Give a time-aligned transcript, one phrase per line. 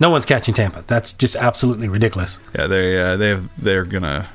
[0.00, 0.82] No one's catching Tampa.
[0.86, 2.38] That's just absolutely ridiculous.
[2.58, 4.28] Yeah, they uh, they have, they're gonna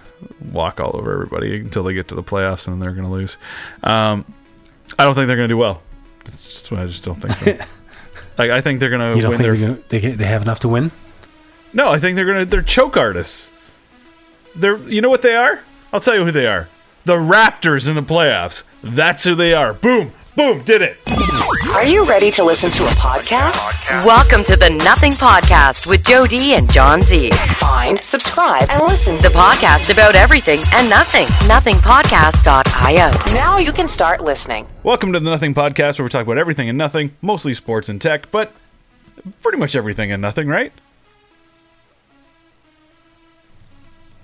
[0.51, 3.37] walk all over everybody until they get to the playoffs, and then they're gonna lose.
[3.83, 4.25] Um,
[4.97, 5.81] I don't think they're gonna do well.
[6.25, 7.65] That's just, I just don't think so.
[8.37, 9.55] like I think they're gonna You don't win think their.
[9.57, 10.91] they're gonna, they they have enough to win?
[11.73, 12.45] No, I think they're gonna.
[12.45, 13.51] They're choke artists.
[14.55, 14.77] They're.
[14.77, 15.61] You know what they are?
[15.91, 16.69] I'll tell you who they are.
[17.05, 18.63] The Raptors in the playoffs.
[18.83, 19.73] That's who they are.
[19.73, 20.97] Boom, boom, did it.
[21.39, 24.05] Are you ready to listen to a podcast?
[24.05, 27.31] Welcome to the Nothing Podcast with Jody and John Z.
[27.31, 31.25] Find, subscribe, and listen to the podcast about everything and nothing.
[31.47, 33.33] NothingPodcast.io.
[33.33, 34.67] Now you can start listening.
[34.83, 38.01] Welcome to the Nothing Podcast, where we talk about everything and nothing, mostly sports and
[38.01, 38.51] tech, but
[39.41, 40.73] pretty much everything and nothing, right?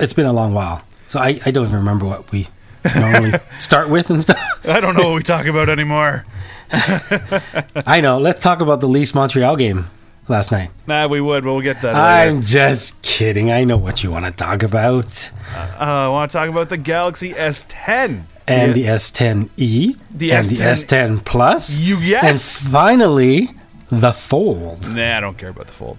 [0.01, 2.47] It's been a long while, so I, I don't even remember what we
[2.93, 4.65] normally start with and stuff.
[4.65, 6.25] I don't know what we talk about anymore.
[7.85, 8.17] I know.
[8.19, 9.87] Let's talk about the Leafs Montreal game
[10.27, 10.71] last night.
[10.87, 12.47] Nah, we would, but we'll get that I'm later.
[12.47, 13.51] just kidding.
[13.51, 15.31] I know what you want to talk about.
[15.55, 18.23] Uh, I want to talk about the Galaxy S10.
[18.47, 18.93] And Yeah.
[18.93, 22.23] the S10e, The and the S10 S10 Plus, You- yes.
[22.63, 23.49] and finally
[23.91, 24.93] the Fold.
[24.93, 25.97] Nah, I don't care about the fold.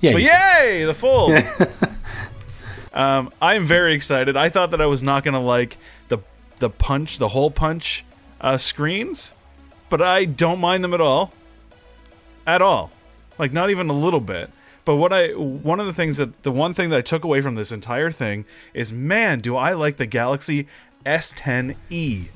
[0.00, 1.34] Yeah, But yay, the fold.
[2.94, 4.36] um, I'm very excited.
[4.36, 5.76] I thought that I was not going to like
[6.08, 6.18] the
[6.58, 8.04] the punch, the hole punch
[8.40, 9.32] uh, screens,
[9.88, 11.32] but I don't mind them at all.
[12.46, 12.90] At all.
[13.38, 14.50] Like not even a little bit.
[14.84, 17.40] But what I one of the things that the one thing that I took away
[17.40, 20.68] from this entire thing is man, do I like the Galaxy
[21.04, 22.26] S10e.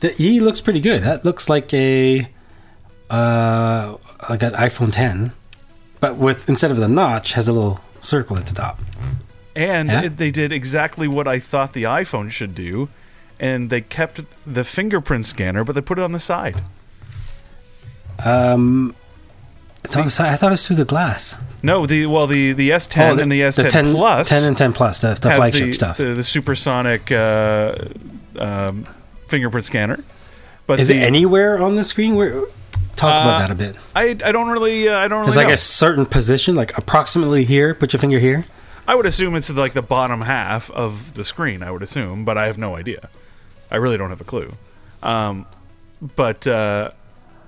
[0.00, 1.02] the E looks pretty good.
[1.02, 2.28] That looks like a
[3.10, 3.96] uh,
[4.28, 5.32] like an iPhone 10,
[6.00, 8.80] but with instead of the notch, has a little circle at the top.
[9.54, 10.02] And Yeah?
[10.04, 12.88] it, they did exactly what I thought the iPhone should do,
[13.40, 16.62] and they kept the fingerprint scanner, but they put it on the side.
[18.24, 18.94] Um,
[19.82, 20.32] it's on the side.
[20.32, 21.36] I thought it was through the glass.
[21.62, 24.72] No, the well, the the S10 Oh, and the S10 10 Plus, 10 and 10
[24.72, 25.96] Plus, the, the flagship the, stuff.
[25.96, 27.74] the, the supersonic uh,
[28.38, 28.86] um,
[29.28, 30.02] fingerprint scanner.
[30.66, 32.14] But Is it anywhere on the screen?
[32.14, 32.44] Where
[32.96, 33.76] talk Uh, about that a bit.
[33.94, 35.54] I I don't really uh, I don't really It's like know.
[35.54, 37.74] a certain position, like approximately here.
[37.74, 38.46] Put your finger here.
[38.86, 41.62] I would assume it's like the bottom half of the screen.
[41.62, 43.08] I would assume, but I have no idea.
[43.74, 44.52] I really don't have a clue.
[45.02, 45.46] Um,
[46.16, 46.92] but uh,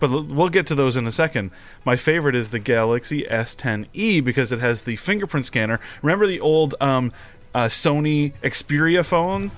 [0.01, 1.51] but we'll get to those in a second.
[1.85, 5.79] My favorite is the Galaxy S10e because it has the fingerprint scanner.
[6.03, 7.13] Remember the old um,
[7.55, 9.51] uh, Sony Xperia phone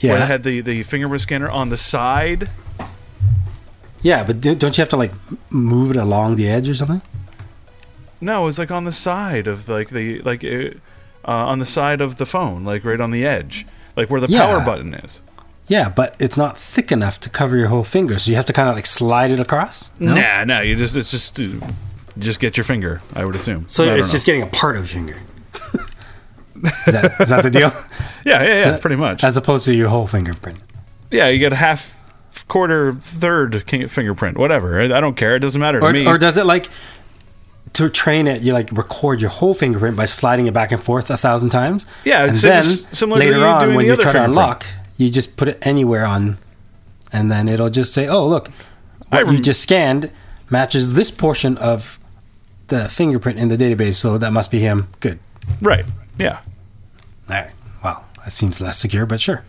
[0.00, 2.48] where Yeah, it had the, the fingerprint scanner on the side?
[4.02, 5.12] yeah, but do- don't you have to like
[5.50, 7.02] move it along the edge or something?
[8.20, 10.70] No, it's like on the side of like the like uh,
[11.24, 14.46] on the side of the phone, like right on the edge, like where the Yeah.
[14.46, 15.20] power button is.
[15.72, 18.52] Yeah, but it's not thick enough to cover your whole finger, so you have to
[18.52, 19.90] kind of like slide it across.
[19.98, 20.14] No?
[20.14, 20.60] Nah, nah.
[20.60, 21.44] You just it's just uh,
[22.18, 23.00] just get your finger.
[23.14, 23.64] I would assume.
[23.68, 25.16] So I it's just getting a part of your finger.
[26.86, 27.70] is, that, is that the deal?
[28.24, 28.76] yeah, yeah, yeah.
[28.76, 29.24] Pretty much.
[29.24, 30.58] As opposed to your whole fingerprint.
[31.10, 32.00] Yeah, you get a half,
[32.48, 34.80] quarter, third king- fingerprint, whatever.
[34.80, 35.36] I I don't care.
[35.36, 36.06] It doesn't matter to Or, me.
[36.06, 36.68] or does it like
[37.74, 38.42] to train it?
[38.42, 41.86] You like record your whole fingerprint by sliding it back and forth a thousand times.
[42.04, 44.12] Yeah, and it's then sim- similar later you on doing when the you other try
[44.12, 44.38] to fingerprint.
[44.38, 44.66] unlock,
[45.02, 46.38] you just put it anywhere on,
[47.12, 48.48] and then it'll just say, "Oh, look,
[49.08, 50.10] what you just scanned
[50.50, 51.98] matches this portion of
[52.68, 55.18] the fingerprint in the database, so that must be him." Good.
[55.60, 55.84] right.
[56.18, 56.40] Yeah.
[57.28, 57.50] All right.
[57.82, 59.44] Well, that seems less secure, but sure.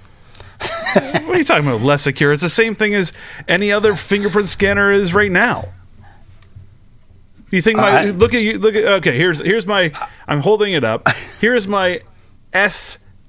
[0.94, 1.82] What are you talking about?
[1.82, 2.32] Less secure.
[2.34, 3.14] It's the same thing as
[3.48, 5.70] any other fingerprint scanner is right now.
[7.50, 9.92] You think my uh, I- look at you look at okay, here's here's my
[10.28, 11.08] I'm holding it up.
[11.42, 12.02] Here's my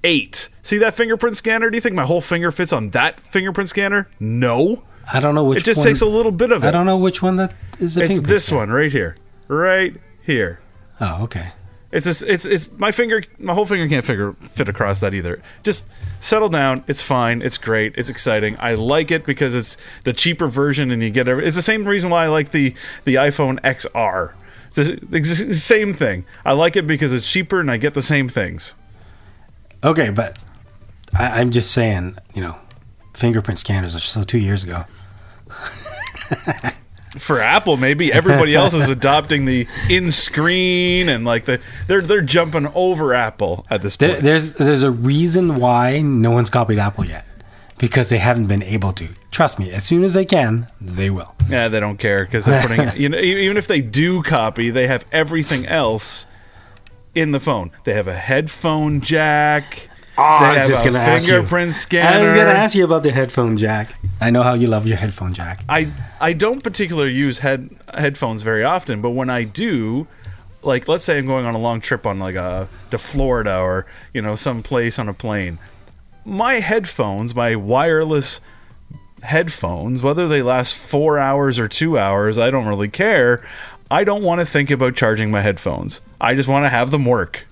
[0.04, 0.48] S8.
[0.62, 1.70] See that fingerprint scanner?
[1.70, 4.08] Do you think my whole finger fits on that fingerprint scanner?
[4.20, 4.82] No.
[5.12, 5.56] I don't know which.
[5.56, 5.60] One.
[5.62, 6.68] It just one- takes a little bit of it.
[6.68, 7.94] I don't know which one that is.
[7.94, 8.60] The It's this scanner.
[8.60, 9.16] one right here.
[9.48, 10.60] Right here.
[11.00, 11.52] Oh, okay.
[11.92, 15.40] It's just, it's it's my finger my whole finger can't figure fit across that either.
[15.62, 15.86] Just
[16.20, 16.82] settle down.
[16.88, 17.40] It's fine.
[17.40, 17.94] It's great.
[17.96, 18.56] It's exciting.
[18.58, 21.84] I like it because it's the cheaper version and you get every, it's the same
[21.84, 24.32] reason why I like the the iPhone XR.
[24.76, 26.24] It's the same thing.
[26.44, 28.74] I like it because it's cheaper and I get the same things.
[29.84, 30.38] Okay, but
[31.16, 32.56] I, I'm just saying, you know,
[33.12, 34.84] fingerprint scanners are so two years ago.
[37.18, 42.20] For Apple, maybe everybody else is adopting the in screen and like the they're they're
[42.20, 44.24] jumping over Apple at this There, point.
[44.24, 47.24] there's there's a reason why no one's copied Apple yet,
[47.78, 49.08] because they haven't been able to.
[49.30, 51.36] Trust me, as soon as they can, they will.
[51.48, 52.96] Yeah, they don't care because they're putting.
[53.00, 56.26] you know, even if they do copy, they have everything else
[57.14, 57.70] in the phone.
[57.84, 59.88] They have a headphone jack.
[60.16, 61.32] Oh, I was just a gonna ask you.
[61.32, 63.96] fingerprint I was gonna ask you about the headphone jack.
[64.20, 65.64] I know how you love your headphone jack.
[65.68, 65.90] I
[66.20, 70.06] I don't particularly use head headphones very often, but when I do,
[70.62, 73.86] like let's say I'm going on a long trip on like a to Florida or
[74.12, 75.58] you know some place on a plane.
[76.24, 78.40] My headphones, my wireless
[79.22, 83.44] headphones, whether they last four hours or two hours, I don't really care.
[83.90, 86.00] I don't want to think about charging my headphones.
[86.20, 87.46] I just want to have them work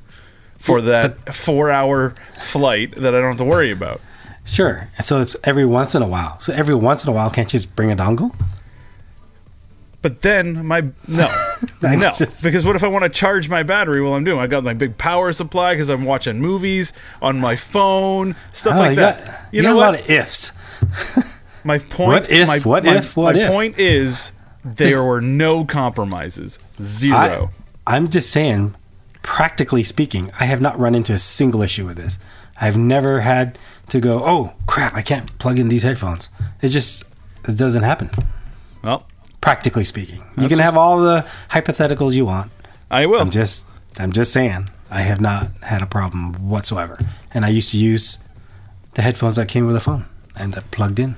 [0.58, 4.00] for that four hour flight that I don't have to worry about.
[4.44, 4.88] Sure.
[4.96, 6.38] And so it's every once in a while.
[6.40, 8.34] So every once in a while, can't you just bring a dongle?
[10.00, 11.28] But then my no,
[11.82, 14.40] no, just- because what if I want to charge my battery while I'm doing?
[14.40, 18.80] I got my big power supply because I'm watching movies on my phone, stuff Oh,
[18.80, 19.24] like you that.
[19.26, 19.94] got, you you know got what?
[19.94, 20.52] a lot of ifs.
[21.64, 22.08] my point.
[22.08, 23.48] What if, My, what my- if, what my if?
[23.48, 24.32] point is
[24.64, 26.58] there were no compromises.
[26.80, 27.50] Zero.
[27.86, 28.74] I, I'm just saying,
[29.22, 32.18] practically speaking, I have not run into a single issue with this.
[32.60, 36.28] I've never had to go, oh crap, I can't plug in these headphones.
[36.60, 37.04] It just
[37.48, 38.10] it doesn't happen.
[38.82, 39.06] well,
[39.40, 42.52] Practically speaking, you can have all the hypotheticals you want.
[42.88, 43.20] I will.
[43.20, 43.66] I'm just,
[43.98, 46.96] I'm just saying, I have not had a problem whatsoever.
[47.34, 48.18] And I used to use
[48.94, 50.04] the headphones that came with the phone
[50.36, 51.16] and that plugged in.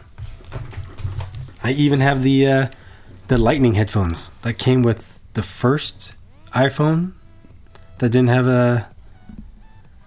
[1.62, 2.67] I even have the uh,
[3.29, 6.15] the Lightning headphones that came with the first
[6.53, 7.12] iPhone
[7.99, 8.88] that didn't have a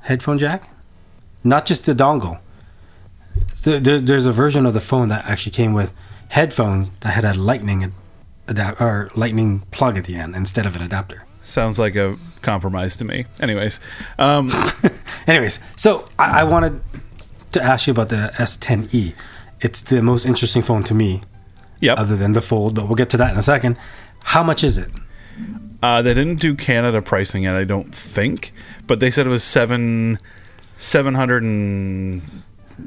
[0.02, 0.70] headphone jack.
[1.44, 2.40] Not just the dongle.
[3.64, 5.94] There, there- there's a version of the phone that actually came with
[6.30, 7.94] headphones that had a Lightning
[8.48, 11.26] adapt or Lightning plug at the end instead of an adapter.
[11.42, 13.26] Sounds like a compromise to me.
[13.40, 13.80] Anyways,
[14.20, 14.52] um,
[15.28, 16.82] Anyways, so I, I wanted
[17.54, 19.14] to ask you about the S10e.
[19.62, 21.22] It's the most interesting phone to me,
[21.80, 21.98] yep.
[21.98, 23.78] other than the Fold, but we'll get to that in a second.
[24.24, 24.90] How much is it?
[25.82, 28.52] Uh, they didn't do Canada pricing yet, I don't think,
[28.88, 30.18] but they said it was seven
[30.78, 32.22] seven hundred and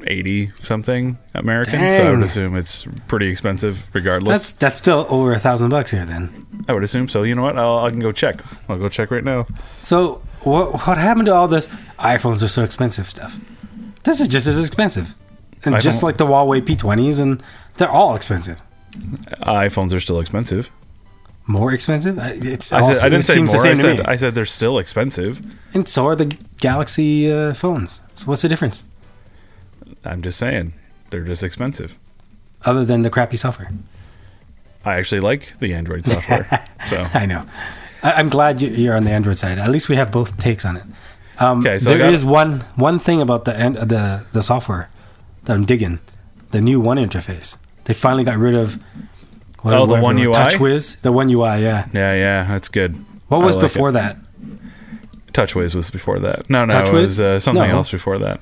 [0.07, 1.91] eighty something American.
[1.91, 4.41] So I would assume it's pretty expensive, regardless.
[4.41, 6.05] That's that's still over a thousand bucks here.
[6.05, 7.23] Then, I would assume so.
[7.23, 7.57] You know what?
[7.57, 8.41] I'll, I can go check.
[8.67, 9.47] I'll go check right now.
[9.79, 11.67] so what what happened to all this
[11.99, 13.39] iPhones are so expensive stuff?
[14.03, 15.15] This is just as expensive,
[15.63, 17.41] and just iPhone- like the Huawei P20s, and
[17.75, 18.61] they're all expensive.
[18.91, 20.69] iPhones are still expensive.
[21.47, 22.19] More expensive?
[22.19, 23.63] I- It's I, said, I didn't say seems more.
[23.63, 24.03] the I same to said me.
[24.05, 25.41] I said they're still expensive.
[25.73, 27.99] and so are the Galaxy uh, phones.
[28.15, 28.83] So what's the difference
[30.05, 30.73] I'm just saying
[31.09, 31.97] they're just expensive.
[32.65, 33.71] other than the crappy software?
[34.85, 36.47] I actually like the Android software.
[36.87, 37.45] so I know.
[38.03, 39.57] I, I'm glad you, you're on the Android side.
[39.59, 40.83] At least we have both takes on it.
[41.39, 44.89] Um, Okay, so there I is one one thing about the the the software
[45.45, 45.99] that I'm digging.
[46.51, 47.57] The new One interface.
[47.85, 48.77] They finally got rid of.
[49.61, 50.33] what- Oh, the One UI?
[50.33, 51.01] TouchWiz.
[51.01, 51.61] The One UI.
[51.61, 51.85] Yeah.
[51.93, 52.95] yeah, yeah, that's good.
[53.27, 53.93] What was like before it.
[53.93, 54.17] that?
[55.33, 56.49] TouchWiz was before that.
[56.49, 57.77] No, no, it was uh, something No.
[57.77, 58.41] else before that.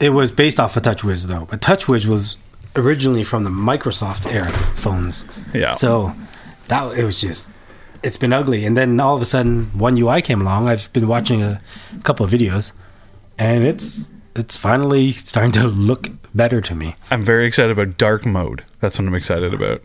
[0.00, 2.36] It was based off of TouchWiz though, but TouchWiz was
[2.76, 5.24] originally from the Microsoft era phones.
[5.52, 5.72] Yeah.
[5.72, 6.14] So
[6.68, 7.48] that it was just
[8.02, 10.66] it's been ugly, and then all of a sudden One UI came along.
[10.68, 11.60] I've been watching a
[12.04, 12.72] couple of videos,
[13.38, 16.96] and it's it's finally starting to look better to me.
[17.10, 18.64] I'm very excited about dark mode.
[18.80, 19.82] That's what I'm excited about.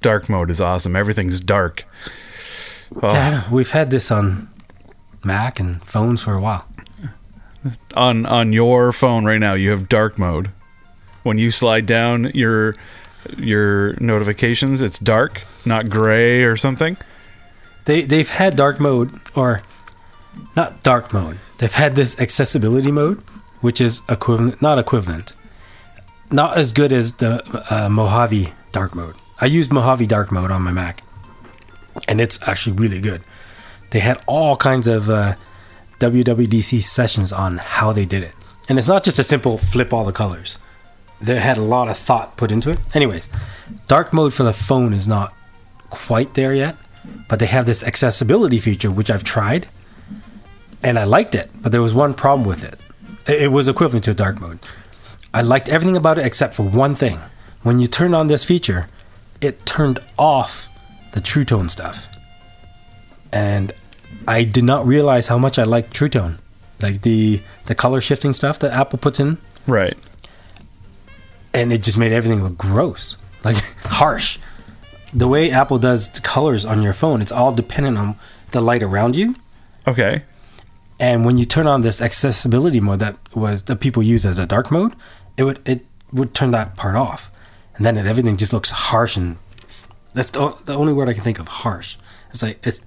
[0.00, 0.96] Dark mode is awesome.
[0.96, 1.84] Everything's dark.
[3.02, 4.48] Oh, Yeah, we've had this on
[5.24, 6.68] Mac and phones for a while.
[7.96, 10.50] on on your phone right now, you have dark mode.
[11.22, 12.74] When you slide down your
[13.38, 16.98] your notifications, it's dark, not gray or something.
[17.86, 19.62] They they've had dark mode or
[20.54, 21.38] not dark mode.
[21.58, 23.22] They've had this accessibility mode,
[23.64, 25.32] which is equivalent, not equivalent,
[26.30, 27.42] not as good as the
[27.74, 29.14] uh, Mojave dark mode.
[29.40, 31.00] I used Mojave dark mode on my Mac,
[32.06, 33.24] and it's actually really good.
[33.88, 35.36] They had all kinds of uh,
[35.98, 38.34] WWDC sessions on how they did it,
[38.68, 40.58] and it's not just a simple flip all the colors.
[41.22, 42.78] They had a lot of thought put into it.
[42.92, 43.30] Anyways,
[43.86, 45.32] dark mode for the phone is not
[45.88, 46.76] quite there yet,
[47.30, 49.68] but they have this accessibility feature which I've tried
[50.82, 52.78] and I liked it, but there was one problem with it.
[53.26, 54.58] It was equivalent to a dark mode.
[55.32, 57.18] I liked everything about it except for one thing.
[57.62, 58.86] When you turned on this feature,
[59.40, 60.68] it turned off
[61.12, 62.06] the True Tone stuff.
[63.32, 63.72] And
[64.28, 66.38] I did not realize how much I liked True Tone.
[66.80, 69.96] Like the the color shifting stuff that Apple puts in Right.
[71.54, 74.38] and it just made everything look gross, like harsh.
[75.14, 78.16] The way Apple does the colors on your phone, it's all dependent on
[78.50, 79.36] the light around you.
[79.86, 80.24] Okay.
[80.98, 84.46] And when you turn on this accessibility mode that was that people use as a
[84.46, 84.94] dark mode,
[85.36, 87.30] it would it would turn that part off,
[87.76, 89.36] and then it, everything just looks harsh and
[90.14, 91.48] that's the, the only word I can think of.
[91.48, 91.96] Harsh.
[92.30, 92.80] It's like it's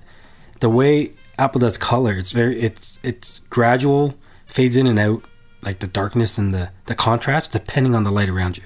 [0.62, 2.14] the way Apple does color.
[2.14, 5.26] It's very it's it's gradual, fades in and out,
[5.62, 8.64] like the darkness and the the contrast depending on the light around you.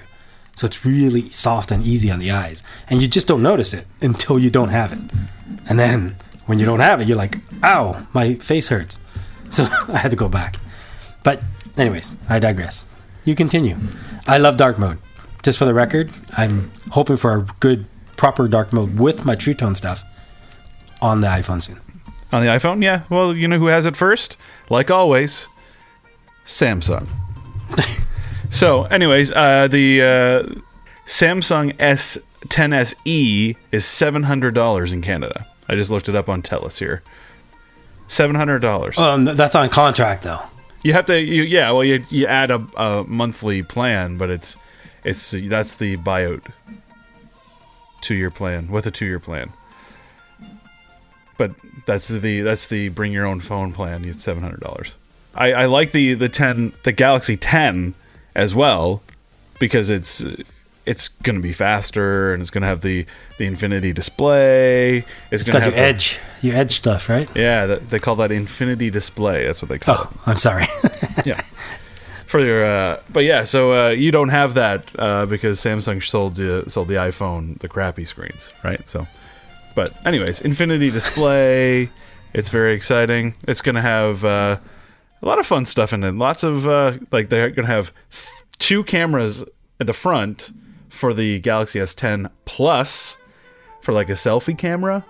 [0.54, 3.86] So it's really soft and easy on the eyes, and you just don't notice it
[4.00, 4.98] until you don't have it,
[5.68, 8.98] and then when you don't have it, you're like, ow, my face hurts.
[9.52, 10.56] So I had to go back.
[11.22, 11.42] But,
[11.76, 12.84] anyways, I digress.
[13.24, 13.76] You continue.
[14.26, 14.98] I love dark mode.
[15.42, 19.54] Just for the record, I'm hoping for a good, proper dark mode with my True
[19.54, 20.02] Tone stuff
[21.00, 21.80] on the iPhone soon.
[22.32, 23.02] On the iPhone, yeah.
[23.10, 24.36] Well, you know who has it first?
[24.70, 25.48] Like always,
[26.46, 27.08] Samsung.
[28.50, 30.60] so, anyways, uh, the uh,
[31.06, 35.46] Samsung S10SE is seven hundred dollars in Canada.
[35.68, 37.02] I just looked it up on Telus here.
[38.12, 38.98] Seven hundred dollars.
[38.98, 40.42] Um, that's on contract though.
[40.82, 41.70] You have to, you, yeah.
[41.70, 44.58] Well, you you add a, a monthly plan, but it's
[45.02, 46.42] it's that's the buyout
[48.02, 49.50] two year plan with a two year plan.
[51.38, 51.52] But
[51.86, 54.04] that's the that's the bring your own phone plan.
[54.04, 54.94] It's seven hundred dollars.
[55.34, 57.94] I, I like the the ten the Galaxy ten
[58.34, 59.02] as well
[59.58, 60.22] because it's
[60.86, 63.06] it's going to be faster and it's going to have the
[63.38, 64.98] the infinity display.
[65.30, 67.28] It's, It's going got to your have the- edge, your edge stuff, right?
[67.34, 69.46] yeah, that, they call that infinity display.
[69.46, 70.66] That's what they call it Oh, I'm sorry.
[71.24, 71.40] yeah
[72.26, 76.34] for your uh but yeah so uh you don't have that uh because samsung sold
[76.36, 79.06] the sold the iphone the crappy screens right so
[79.74, 81.90] but anyways infinity display
[82.32, 84.56] it's very exciting it's gonna have uh
[85.20, 88.26] a lot of fun stuff in it lots of uh like they're gonna have th-
[88.58, 89.44] two cameras
[89.78, 90.52] at the front
[90.92, 93.16] for the galaxy s10 plus
[93.80, 95.04] for like a selfie camera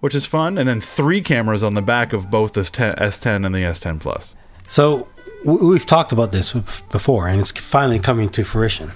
[0.00, 3.54] which is fun and then three cameras on the back of both this S10 and
[3.54, 4.34] the s10 plus
[4.66, 5.06] So
[5.44, 6.52] we've talked about this
[6.90, 8.92] before, and it's finally coming to fruition.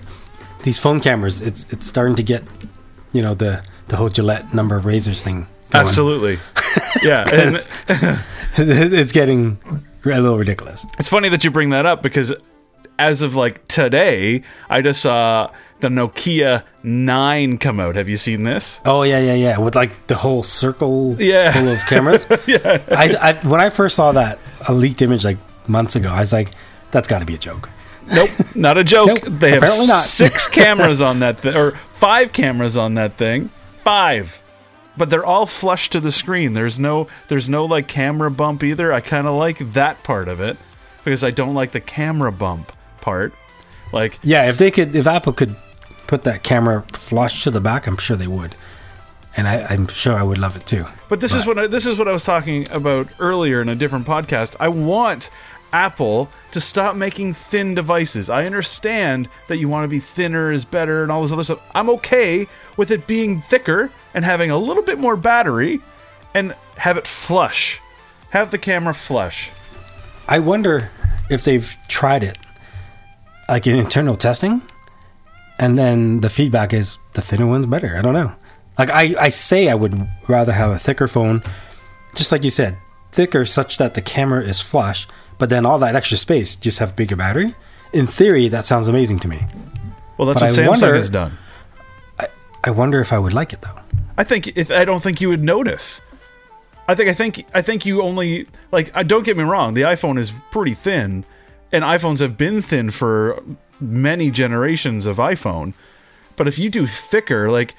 [0.63, 2.43] These phone cameras, it's it's starting to get,
[3.13, 5.47] you know, the the whole Gillette number of razors thing.
[5.71, 5.87] going.
[5.87, 6.39] Absolutely.
[7.03, 7.25] yeah.
[7.33, 7.69] And
[8.57, 9.59] it's getting
[10.05, 10.87] a little ridiculous.
[10.99, 12.33] it's funny that you bring that up because
[12.99, 17.97] as of like today, I just saw the Nokia 9 come out.
[17.97, 18.81] Have you seen this?
[18.85, 19.59] Oh yeah, yeah, yeah.
[19.59, 21.53] With like the whole circle Yeah.
[21.53, 22.27] full of cameras.
[22.47, 22.83] yeah.
[22.91, 26.33] I, I when I first saw that a leaked image like months ago, I was
[26.33, 26.51] like,
[26.91, 27.69] that's got to be a joke.
[28.09, 29.09] Nope, not a joke.
[29.09, 30.03] Nope, they have apparently not.
[30.03, 33.51] six cameras on that thing, or five cameras on that thing.
[33.83, 34.41] Five.
[34.97, 36.55] But they're all flush to the screen.
[36.55, 38.93] There's no there's no like camera bump either.
[38.93, 40.57] I kind of like that part of it
[41.05, 43.35] because I don't like the camera bump part.
[43.93, 45.55] Like Yeah, if they could, if Apple could
[46.07, 48.55] put that camera flush to the back, I'm sure they would.
[49.37, 50.87] And I, I'm sure I would love it too.
[51.09, 53.75] But this is what I, this is what I was talking about earlier in a
[53.75, 54.57] different podcast.
[54.59, 55.31] I want
[55.73, 58.31] Apple to stop making thin devices.
[58.31, 61.71] I understand that you want to be thinner is better and all this other stuff.
[61.75, 62.47] I'm okay
[62.79, 65.81] with it being thicker and having a little bit more battery
[66.33, 67.81] and have it flush.
[68.31, 69.51] Have the camera flush.
[70.29, 70.91] I wonder
[71.29, 72.39] if they've tried it,
[73.49, 74.63] like in internal testing,
[75.59, 77.97] and then the feedback is the thinner one's better.
[77.97, 78.35] I don't know.
[78.79, 81.43] Like I, I say I would rather have a thicker phone,
[82.15, 82.77] just like you said,
[83.13, 85.07] thicker such that the camera is flush,
[85.39, 87.55] but then all that extra space just have bigger battery.
[87.93, 89.47] In theory, that sounds amazing to me.
[90.19, 91.39] Well, that's But what I Samsung wonder- has done.
[92.65, 93.79] I wonder if I would like it though.
[94.19, 96.01] I think if I don't think you would notice.
[96.89, 99.83] I think I think I think you only like I don't get me wrong, the
[99.83, 101.25] iPhone is pretty thin
[101.73, 103.43] and iPhones have been thin for
[103.81, 105.75] many generations of iPhone.
[106.37, 107.75] But if you do thicker, like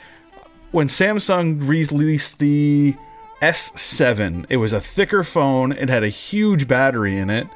[0.72, 2.96] when Samsung released the
[3.41, 7.48] S7, it was a thicker phone, it had a huge battery in it.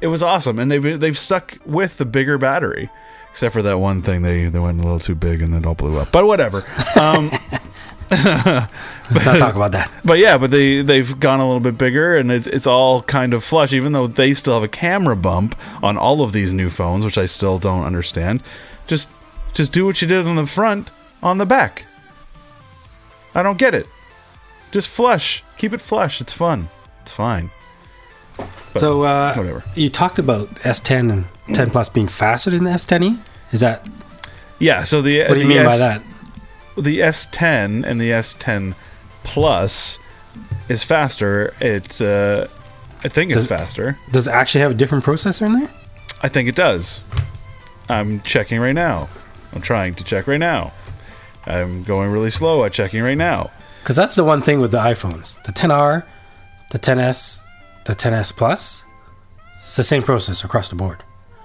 [0.00, 2.90] It was awesome and they've they've stuck with the bigger battery.
[3.30, 5.74] Except for that one thing, they, they went a little too big and it all
[5.74, 6.10] blew up.
[6.10, 6.64] But whatever.
[6.96, 7.30] Um,
[8.10, 9.90] Let's not talk about that.
[10.04, 13.34] but yeah, but they they've gone a little bit bigger, and it's it's all kind
[13.34, 13.72] of flush.
[13.72, 17.18] Even though they still have a camera bump on all of these new phones, which
[17.18, 18.42] I still don't understand.
[18.86, 19.10] Just
[19.54, 20.90] just do what you did on the front
[21.22, 21.84] on the back.
[23.34, 23.86] I don't get it.
[24.70, 25.44] Just flush.
[25.56, 26.20] Keep it flush.
[26.20, 26.68] It's fun.
[27.02, 27.50] It's fine.
[28.36, 29.64] But so uh, whatever.
[29.74, 31.24] you talked about S10 and
[31.54, 33.18] 10 Plus being faster than the S10e.
[33.52, 33.86] Is that
[34.58, 34.84] Yeah.
[34.84, 36.02] So the what do you the mean by that?
[36.78, 38.74] The S10 and the S10
[39.24, 39.98] Plus
[40.68, 41.54] is faster.
[41.60, 42.46] It uh,
[43.04, 43.98] I think it's faster.
[44.10, 45.70] Does it actually have a different processor in there?
[46.22, 47.02] I think it does.
[47.88, 49.08] I'm checking right now.
[49.52, 50.72] I'm trying to check right now.
[51.46, 53.50] I'm going really slow at checking right now.
[53.82, 55.42] Because that's the one thing with the iPhones.
[55.44, 56.04] The 10R,
[56.72, 57.42] the 10S,
[57.86, 58.84] the 10S Plus,
[59.56, 61.02] it's the same processor across the board.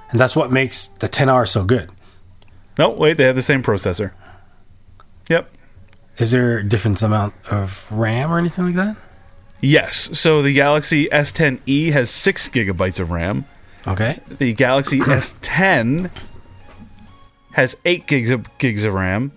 [0.10, 1.92] And that's what makes the 10R so good.
[2.78, 4.12] No, wait, they have the same processor.
[5.30, 5.50] Yep.
[6.18, 8.98] Is there a different amount of RAM or anything like that?
[9.62, 10.18] Yes.
[10.18, 13.46] So the Galaxy S10e has six gigabytes of RAM.
[13.88, 14.20] Okay.
[14.28, 16.10] The Galaxy S10
[17.54, 19.32] has eight gigs of gigs of RAM,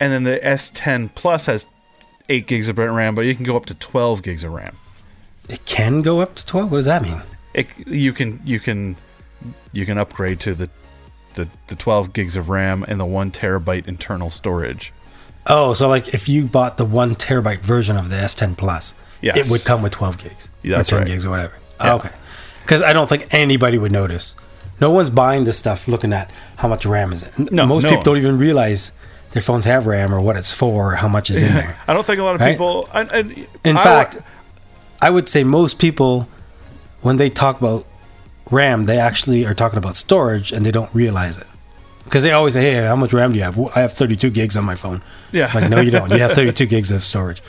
[0.00, 1.66] and then the S10 Plus has
[2.28, 4.76] 8 gigs of RAM, but you can go up to 12 gigs of RAM.
[5.48, 6.70] It can go up to 12.
[6.70, 7.20] What does that mean?
[7.52, 8.96] It, you can you can
[9.72, 10.70] you can upgrade to the,
[11.34, 14.92] the the 12 gigs of RAM and the 1 terabyte internal storage.
[15.46, 19.36] Oh, so like if you bought the one terabyte version of the S10 Plus, Yes.
[19.36, 21.08] it would come with 12 gigs, Yeah, that's or 10 right.
[21.08, 21.54] gigs or whatever.
[21.80, 21.92] Yeah.
[21.92, 22.10] Oh, okay,
[22.62, 24.36] because I don't think anybody would notice.
[24.80, 27.52] No one's buying this stuff looking at how much RAM is it.
[27.52, 28.04] No, most no people one.
[28.04, 28.90] don't even realize
[29.32, 31.76] their phones have RAM or what it's for or how much is in there.
[31.86, 32.52] I don't think a lot of Right?
[32.52, 32.88] people.
[32.92, 33.18] I, I,
[33.64, 34.18] In I- fact,
[35.00, 36.28] I would say most people,
[37.02, 37.86] when they talk about
[38.50, 41.46] RAM, they actually are talking about storage and they don't realize it.
[42.04, 43.56] Because they always say, hey, how much RAM do you have?
[43.56, 45.02] Well, I have 32 gigs on my phone.
[45.32, 45.50] Yeah.
[45.54, 46.10] Like, no, you don't.
[46.10, 47.42] You have 32 gigs of storage.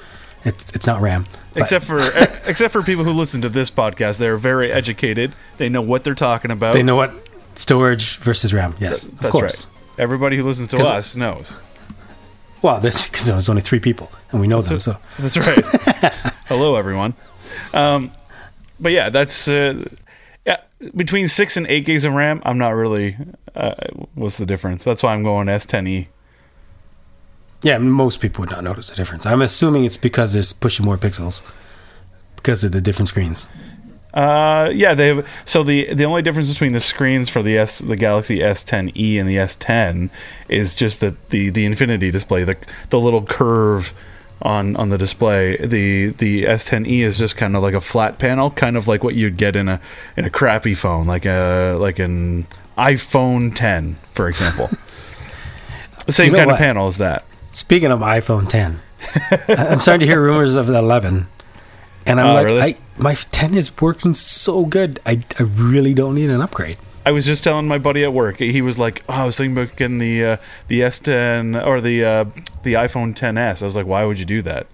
[0.46, 1.26] It's, it's not RAM.
[1.54, 2.00] But- except for
[2.46, 5.34] except for people who listen to this podcast, they're very educated.
[5.58, 6.74] They know what they're talking about.
[6.74, 7.14] they know what
[7.56, 8.76] storage versus RAM.
[8.80, 9.66] Yes, of That's course.
[9.66, 10.04] right.
[10.04, 11.56] Everybody who listens to us knows.
[12.62, 14.80] Well, this because there's only three people and we know them.
[14.80, 15.64] So That's right.
[16.48, 17.14] Hello, everyone.
[17.74, 18.12] Um,
[18.80, 19.86] but yeah, that's uh,
[20.96, 22.42] between six and eight gigs of RAM.
[22.46, 23.18] I'm not really.
[23.56, 23.76] Uh,
[24.14, 24.84] what's the difference?
[24.84, 26.08] That's why I'm going S10e.
[27.62, 29.26] yeah, most people would not notice the difference.
[29.26, 31.42] I'm assuming it's because it's pushing more pixels
[32.36, 33.48] because of the different screens.
[34.14, 35.28] Uh, yeah, they have.
[35.44, 39.28] So the the only difference between the screens for the S the Galaxy S10e and
[39.28, 40.10] the S10
[40.48, 42.56] is just that the the Infinity display, the
[42.92, 43.94] the little curve
[44.42, 45.58] on on the display.
[45.58, 49.16] The the S10e is just kind of like a flat panel, kind of like what
[49.16, 49.80] you'd get in a
[50.18, 54.68] in a crappy phone, like a like an iPhone 10, for example.
[56.06, 57.24] the same You know kind of panel as that.
[57.52, 58.82] Speaking of iPhone 10,
[59.32, 59.40] I-
[59.70, 61.28] I'm starting to hear rumors of the 11,
[62.06, 62.62] and I'm Oh, like, really?
[62.62, 65.00] I, my 10 is working so good.
[65.06, 66.78] I, I really don't need an upgrade.
[67.06, 68.40] I was just telling my buddy at work.
[68.40, 72.04] He was like, "Oh, I was thinking about getting the uh, the S10 or the
[72.04, 72.24] uh,
[72.64, 74.68] the iPhone 10s." I was like, "Why would you do that?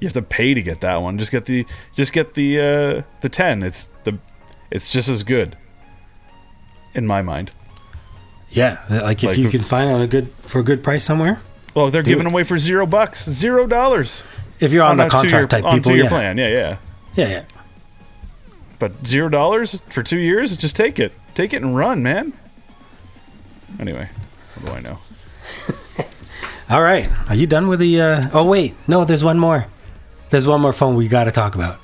[0.00, 1.16] You have to pay to get that one.
[1.18, 1.64] Just get the
[1.94, 3.62] just get the uh, the 10.
[3.62, 4.18] It's the
[4.70, 5.56] it's just as good
[6.94, 7.52] in my mind.
[8.50, 11.04] Yeah, like if Like- you can find it on a good for a good price
[11.04, 11.40] somewhere.
[11.74, 12.32] Well, they're giving it.
[12.32, 14.22] away for zero bucks, zero dollars
[14.60, 16.08] If you're on, the a two-year- contract type people, yeah.
[16.08, 16.38] plan.
[16.38, 16.76] Yeah, yeah.
[17.14, 17.42] yeah, yeah.
[18.78, 22.32] But zero dollars for two years, just take it, take it and run, man.
[23.78, 24.08] Anyway,
[24.60, 24.98] what do I know?
[26.70, 28.00] All right, are you done with the?
[28.00, 29.66] Uh, oh wait, no, there's one more.
[30.30, 31.78] There's one more phone we got to talk about.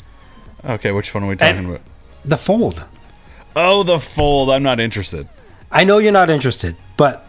[0.64, 1.80] Okay, which one are we talking And- about?
[2.24, 2.84] The Fold.
[3.54, 4.48] Oh, the fold.
[4.48, 5.28] I'm not interested.
[5.70, 7.26] I know you're not interested, but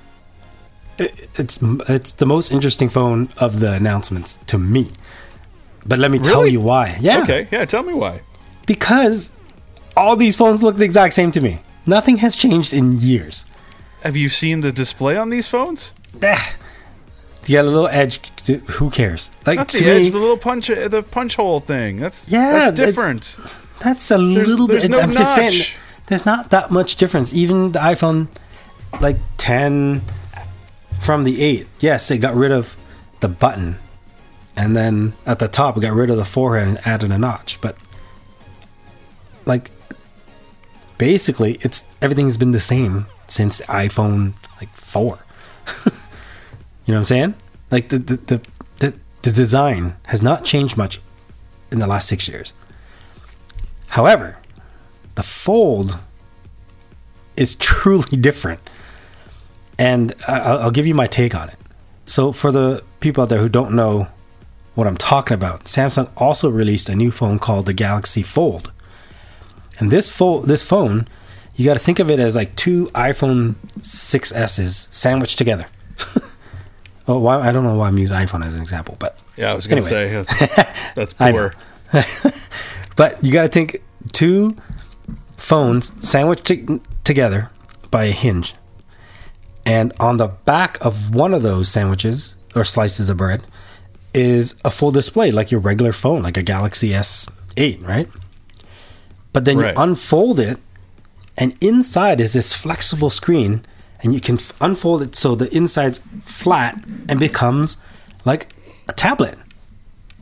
[0.98, 1.60] it, it's
[1.90, 4.92] it's the most interesting phone of the announcements to me.
[5.86, 6.96] But let me tell you why.
[7.02, 7.66] Yeah, Okay, yeah.
[7.66, 8.22] Tell me why.
[8.66, 9.32] because
[9.98, 11.60] all these phones look the exact same to me.
[11.86, 13.46] Nothing has changed in years.
[14.04, 15.92] Have you seen the display on these phones?
[16.22, 16.56] Ah,
[17.46, 18.20] You got a little edge.
[18.72, 19.32] Who cares?
[19.46, 21.98] Like Not the me, the little punch, uh, the punch hole thing.
[22.00, 23.38] That's Yeah, that's that- different.
[23.80, 24.92] that's a little there's bit.
[24.92, 25.76] no I'm just saying, notch.
[26.08, 27.34] there's not that much difference.
[27.34, 28.28] Even the iPhone,
[29.02, 30.02] like 10
[31.00, 32.76] from the 8, yes, it got rid of
[33.20, 33.78] the button,
[34.56, 37.60] and then at the top, it got rid of the forehead and added a notch.
[37.62, 37.76] But
[39.46, 39.72] like,
[40.98, 45.20] basically, it's everything's been the same since the iPhone like four.
[45.86, 45.92] you
[46.88, 47.34] know what I'm saying?
[47.72, 48.42] Like the the, the
[48.80, 51.00] the the design has not changed much
[51.72, 52.54] in the last six years.
[53.90, 54.38] However,
[55.16, 55.98] the fold
[57.38, 58.60] is truly different,
[59.78, 61.58] and I- I'll, I'll give you my take on it.
[62.06, 64.08] So, for the people out there who don't know
[64.76, 68.73] what I'm talking about, Samsung also released a new phone called the Galaxy Fold,
[69.80, 71.08] and this fold, this phone,
[71.56, 75.68] you got to think of it as like two iPhone 6s's sandwiched together.
[77.08, 79.56] oh, why, I don't know why I'm using iPhone as an example, but Yeah, I
[79.56, 81.54] was gonna say that's, that's poor.
[82.96, 83.82] But you got to think
[84.12, 84.56] two
[85.38, 87.50] phones sandwiched to- together
[87.90, 88.56] by a hinge.
[89.66, 93.46] And on the back of one of those sandwiches or slices of bread
[94.14, 98.08] is a full display like your regular phone, like a Galaxy S8, right?
[99.34, 99.76] But then Right.
[99.76, 100.60] you unfold it,
[101.38, 103.66] and inside is this flexible screen,
[104.02, 107.78] and you can f- unfold it so the inside's flat and becomes
[108.26, 108.48] like
[108.88, 109.38] a tablet,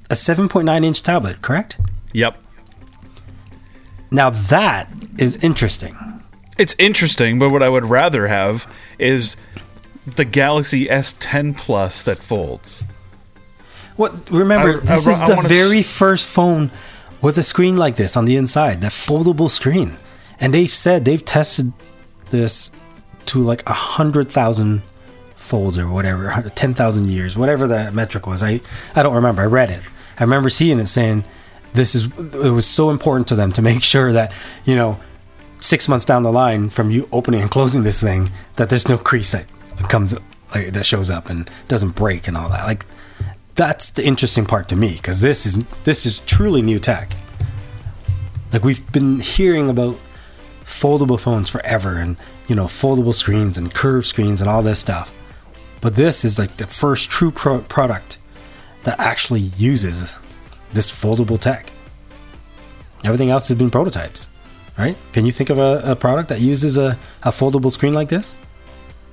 [0.09, 1.77] a 7.9 inch tablet, correct?
[2.13, 2.37] Yep.
[4.09, 5.95] Now that is interesting.
[6.57, 8.67] It's interesting, but what I would rather have
[8.99, 9.35] is
[10.15, 12.83] the Galaxy S10 Plus that folds.
[13.95, 16.71] What remember, I- I this ro- is I the very s- first phone
[17.21, 19.97] with a screen like this on the inside, that foldable screen.
[20.39, 21.71] And they've said they've tested
[22.31, 22.71] this
[23.27, 24.81] to like a hundred thousand
[25.35, 28.41] folds or whatever, ten thousand years, whatever the metric was.
[28.41, 28.61] I
[28.95, 29.43] I don't remember.
[29.43, 29.81] I read it.
[30.19, 31.25] I remember seeing it saying
[31.73, 34.33] this is it was so important to them to make sure that
[34.65, 34.99] you know
[35.59, 38.97] six months down the line from you opening and closing this thing that there's no
[38.97, 39.45] crease that
[39.89, 40.15] comes
[40.53, 42.65] like that shows up and doesn't break and all that.
[42.65, 42.85] Like
[43.55, 47.13] that's the interesting part to me because this is this is truly new tech.
[48.53, 49.97] Like we've been hearing about
[50.63, 55.13] foldable phones forever and you know foldable screens and curved screens and all this stuff.
[55.81, 58.17] But this is like the first true pro- product
[58.83, 60.17] that actually uses
[60.73, 61.71] this foldable tech.
[63.03, 64.29] Everything else has been prototypes,
[64.77, 64.95] right?
[65.11, 68.35] Can you think of a, a product that uses a, a foldable screen like this?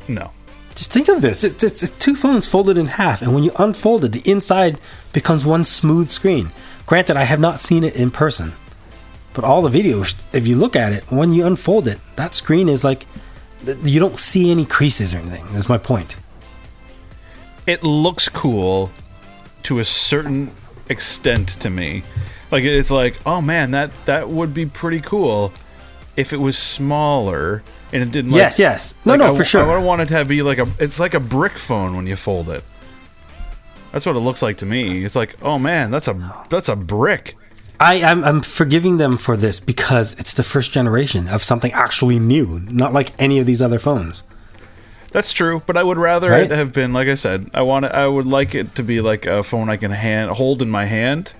[0.07, 0.31] No.
[0.79, 1.43] Just think of this.
[1.43, 4.79] It's, it's, it's two phones folded in half, and when you unfold it, the inside
[5.13, 6.53] becomes one smooth screen.
[6.87, 8.53] Granted, I have not seen it in person,
[9.35, 12.69] but all the videos, if you look at it, when you unfold it, that screen
[12.69, 13.07] is like
[13.83, 15.49] you don't see any creases or anything.
[15.51, 16.15] That's my point.
[17.67, 18.93] It looks cool
[19.65, 20.53] to a certain
[20.89, 22.05] extent to me.
[22.53, 25.53] Like it's like, oh man, that that would be pretty cool
[26.15, 28.31] if it was smaller and it didn't.
[28.33, 28.95] Like, yes, yes.
[29.05, 29.63] No, like, no, I, for sure.
[29.63, 30.69] I would want it to be like a.
[30.79, 32.65] It's like a brick phone when you fold it.
[33.93, 35.05] That's what it looks like to me.
[35.05, 37.37] It's like, oh man, that's a that's a brick.
[37.81, 42.19] I, I'm, I'm forgiving them for this because it's the first generation of something actually
[42.19, 44.25] new, not like any of these other phones.
[45.13, 46.43] That's true, but I would rather Right?
[46.43, 47.51] it have been like I said.
[47.55, 50.33] I want it, I would like it to be like a phone I can hand
[50.33, 51.35] hold in my hand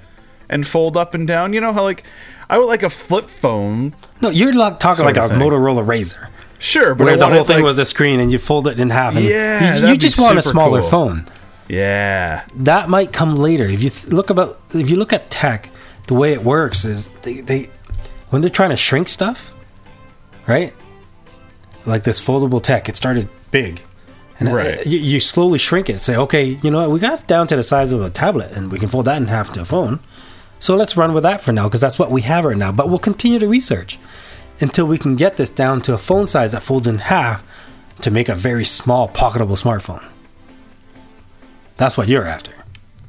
[0.49, 1.53] and fold up and down.
[1.53, 2.05] You know how like
[2.49, 3.95] I would like a flip phone.
[4.23, 5.39] No, you're not talking like a thing.
[5.39, 6.29] Motorola RAZR,
[6.59, 8.79] Sure, but where I the whole thing like- was a screen and you fold it
[8.81, 9.15] in half.
[9.17, 10.91] And Yeah, you, you just want a smaller cool.
[10.91, 11.25] phone.
[11.69, 12.45] yeah.
[12.57, 13.65] That might come later.
[13.67, 15.71] If you th- look about, if you look at tech,
[16.09, 17.71] the way it works is they, they
[18.31, 19.55] when they're trying to shrink stuff,
[20.47, 20.73] right?
[21.87, 23.83] Like this foldable tech, it started big.
[24.41, 24.87] And uh, Right.
[24.87, 26.01] you, you slowly shrink it.
[26.03, 26.91] Say, okay, you know what?
[26.91, 29.17] We got it down to the size of a tablet, and we can fold that
[29.21, 30.01] in half to a phone.
[30.61, 32.73] So let's run with that for now, because that's what we have right now.
[32.73, 33.99] But we'll continue to research
[34.61, 37.43] until we can get this down to a phone size that folds in half
[38.01, 40.05] to make a very small, pocketable smartphone.
[41.77, 42.53] That's what you're after.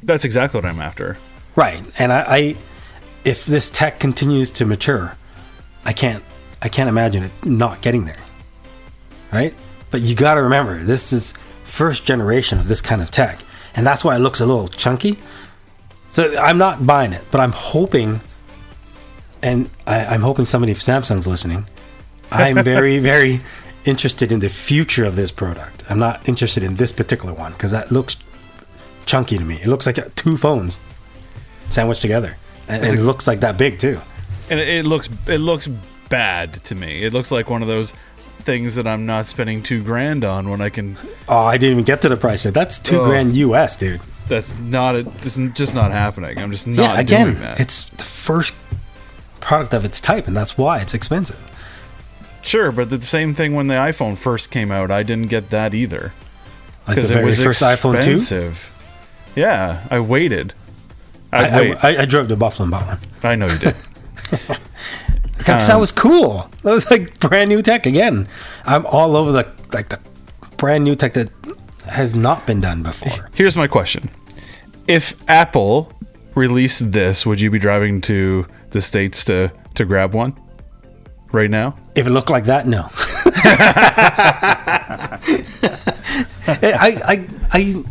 [0.04, 1.18] That's exactly what I'm after.
[1.56, 1.84] Right.
[1.98, 2.58] And I, I
[3.26, 5.18] if this tech continues to mature,
[5.86, 6.24] I can't
[6.62, 8.20] I can't imagine it not getting there.
[9.32, 9.54] Right?
[9.92, 11.34] But you got to remember, this is
[11.64, 13.40] first generation of this kind of tech,
[13.76, 15.18] and that's why it looks a little chunky.
[16.10, 18.22] So I'm not buying it, but I'm hoping
[19.41, 21.65] and I, I'm hoping somebody from Samsung's listening.
[22.32, 23.41] I'm very, very
[23.86, 25.84] interested in the future of this product.
[25.89, 28.17] I'm not interested in this particular one because that looks
[29.06, 29.56] chunky to me.
[29.56, 30.80] It looks like uh, two phones
[31.69, 33.99] sandwiched together, and, and it looks like that big too.
[34.49, 35.67] And it, looks it looks
[36.10, 37.04] bad to me.
[37.04, 37.93] It looks like one of those
[38.39, 40.97] things that I'm not spending two grand on when I can.
[41.28, 42.54] Oh, I didn't even get to the price yet.
[42.54, 43.06] That's two Oh.
[43.06, 44.02] grand US, dude.
[44.28, 46.38] That's not a, just, just not happening.
[46.38, 48.54] I'm just not yeah, again, it's the first
[49.39, 51.39] product of its type, and that's why it's expensive.
[52.41, 55.73] Sure, but the same thing when the iPhone first came out, I didn't get that
[55.73, 56.13] either
[56.88, 58.13] Like the because it was first iPhone two.
[58.13, 58.71] expensive.
[59.36, 60.54] Yeah, I waited.
[61.32, 61.78] I, I, wait.
[61.84, 62.99] I, I, I drove to Buffalo and bought one.
[63.23, 63.75] I know you did.
[64.30, 64.58] Because
[65.67, 66.49] that um, was cool.
[66.63, 68.28] That was like brand new tech again.
[68.65, 69.99] I'm all over the like the
[70.58, 71.30] brand new tech that
[71.88, 73.30] has not been done before.
[73.36, 74.10] Here's my question:
[74.88, 75.91] If Apple
[76.36, 80.39] released this, would you be driving to the states to to grab one
[81.32, 81.77] right now?
[81.95, 82.89] If it looked like that, no.
[86.47, 87.84] I, I, I,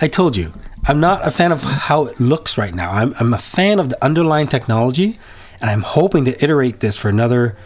[0.00, 0.52] I told you,
[0.84, 2.90] I'm not a fan of how it looks right now.
[2.90, 5.18] I'm, I'm a fan of the underlying technology,
[5.60, 7.56] and I'm hoping to iterate this for another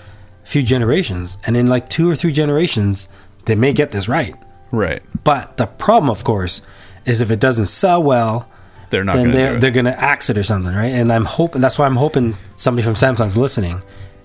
[0.45, 1.39] few generations.
[1.47, 3.09] And in like two or three generations,
[3.47, 4.35] they may get this right.
[4.71, 5.03] Right.
[5.25, 6.63] But the problem, of course,
[7.05, 8.49] is if it doesn't sell well,
[8.91, 10.93] They're not then going to they're they're gonna axe it or something, right?
[10.93, 13.83] And I'm hoping that's why I'm hoping somebody from Samsung's listening.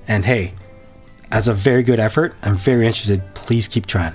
[0.08, 0.54] And hey,
[1.32, 3.22] as a very good effort, I'm very interested.
[3.34, 4.14] Please keep trying.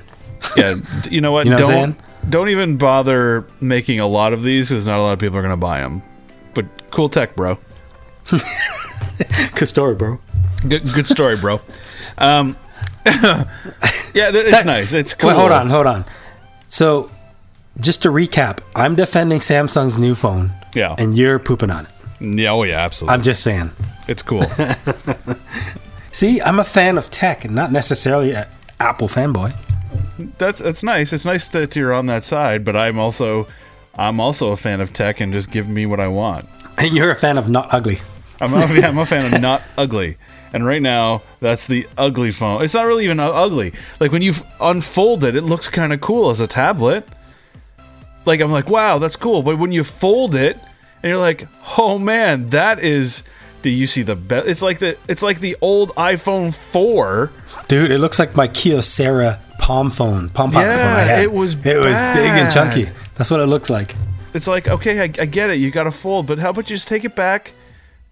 [0.57, 0.77] yeah,
[1.11, 1.47] you know what?
[1.47, 4.99] You know what I'm don't don't even bother making a lot of these because not
[4.99, 6.03] a lot of people are going to buy them.
[6.55, 7.59] But cool tech, bro.
[9.55, 10.19] Good story, bro.
[10.69, 11.61] Good, good story, bro.
[12.19, 12.57] Um,
[13.07, 13.45] yeah,
[14.15, 14.93] it's That- nice.
[14.93, 15.29] It's cool.
[15.31, 16.05] Wait, hold on, hold on.
[16.69, 17.11] So,
[17.81, 20.53] just to recap, I'm defending Samsung's new phone.
[20.75, 20.95] Yeah.
[20.99, 21.93] And you're pooping on it.
[22.21, 23.15] Yeah, oh yeah, absolutely.
[23.15, 23.71] I'm just saying.
[24.09, 24.45] it's cool.
[26.13, 28.47] See, I'm a fan of tech and not necessarily an
[28.81, 29.55] Apple fanboy.
[30.39, 31.13] that's that's nice.
[31.13, 33.47] It's nice that you're on that side, but I'm also
[33.99, 36.49] I'm also a fan of tech and just give me what I want.
[36.79, 37.99] And you're a fan of not ugly.
[38.41, 40.17] I'm a, yeah, I'm a fan of not ugly.
[40.53, 42.63] And right now, that's the ugly phone.
[42.63, 43.73] It's not really even ugly.
[44.01, 47.07] Like when you f- unfold it, it looks kind of cool as a tablet.
[48.27, 49.43] Like I'm like, wow, that's cool.
[49.43, 50.57] But when you fold it
[51.03, 53.23] and you're like, oh man, that is.
[53.63, 54.47] Do you see the best?
[54.47, 57.33] It's like the it's like the old iPhone four.
[57.67, 61.25] Dude, it looks like my Kyocera Palm phone, Palm Pilot Yeah, phone I had.
[61.25, 62.91] it was it was big and chunky.
[63.17, 63.97] That's what it looks like.
[64.35, 65.57] It's like okay, I, I get it.
[65.57, 67.55] You got to fold, but how about you just take it back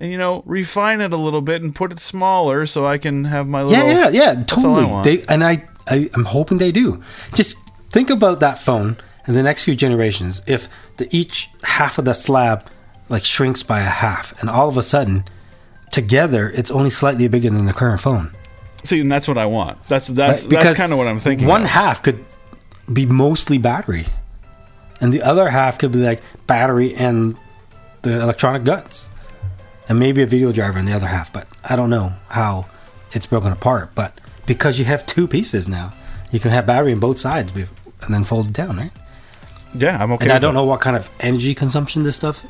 [0.01, 3.25] and you know refine it a little bit and put it smaller so I can
[3.25, 3.87] have my little.
[3.87, 5.03] Yeah, yeah, yeah, totally.
[5.05, 7.01] They and I, I, I'm hoping they do.
[7.35, 7.59] Just
[7.91, 8.97] think about that phone
[9.27, 10.43] in the next few generations.
[10.47, 12.69] If the each half of the slab
[13.09, 15.25] like shrinks by a half, and all of a sudden,
[15.91, 18.35] together, it's only slightly bigger than the current phone.
[18.85, 19.85] See, and that's what I want.
[19.87, 20.63] That's that's Right?
[20.63, 21.47] that's kind of what I'm thinking.
[21.47, 21.69] One of.
[21.69, 22.25] half could
[22.93, 24.07] be mostly battery,
[25.01, 27.37] and the other half could be like battery and
[28.03, 29.09] the electronic guts,
[29.89, 31.33] and maybe a video driver in the other half.
[31.33, 32.67] But I don't know how
[33.13, 33.95] it's broken apart.
[33.95, 35.93] But because you have two pieces now,
[36.31, 38.93] you can have battery in both sides and then fold it down, right?
[39.75, 40.25] Yeah, I'm okay.
[40.25, 42.45] And I don't know what kind of energy consumption this stuff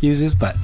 [0.00, 0.56] uses, but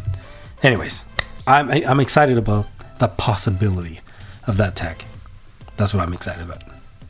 [0.62, 1.05] anyways,
[1.47, 2.66] I'm I'm excited about
[2.99, 4.01] the possibility
[4.47, 5.05] of that tech.
[5.77, 6.62] That's what I'm excited about.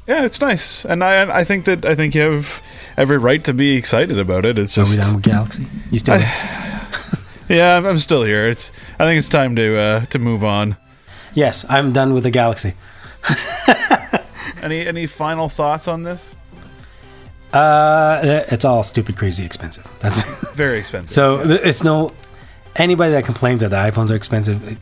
[0.07, 2.63] Yeah, it's nice, and I I think that I think you have
[2.97, 4.59] every right to be excited about it.
[4.59, 5.67] It's So we just down with Galaxy?
[5.91, 6.19] You still?
[7.49, 8.47] yeah, I'm, I'm still here.
[8.47, 10.77] It's I think it's time to uh, to move on.
[11.35, 12.75] yes, I'm done with the Galaxy.
[14.63, 16.35] Any any final thoughts on this?
[17.53, 19.87] Uh, it's all stupid, crazy expensive.
[20.01, 21.13] That's Very expensive.
[21.15, 21.43] so.
[21.43, 22.13] th- It's no
[22.77, 24.79] anybody that complains that the iPhones are expensive, it-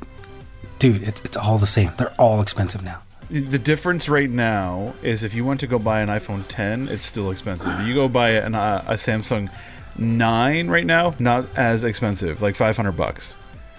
[0.79, 1.03] dude.
[1.03, 1.93] It's it's all the same.
[1.97, 3.03] They're all expensive now.
[3.31, 7.05] The difference right now is if you want to go buy an iPhone 10, it's
[7.05, 7.81] still expensive.
[7.81, 9.51] You go buy an, uh, a Samsung
[9.99, 13.35] 9 right now, not as expensive, like 500 bucks.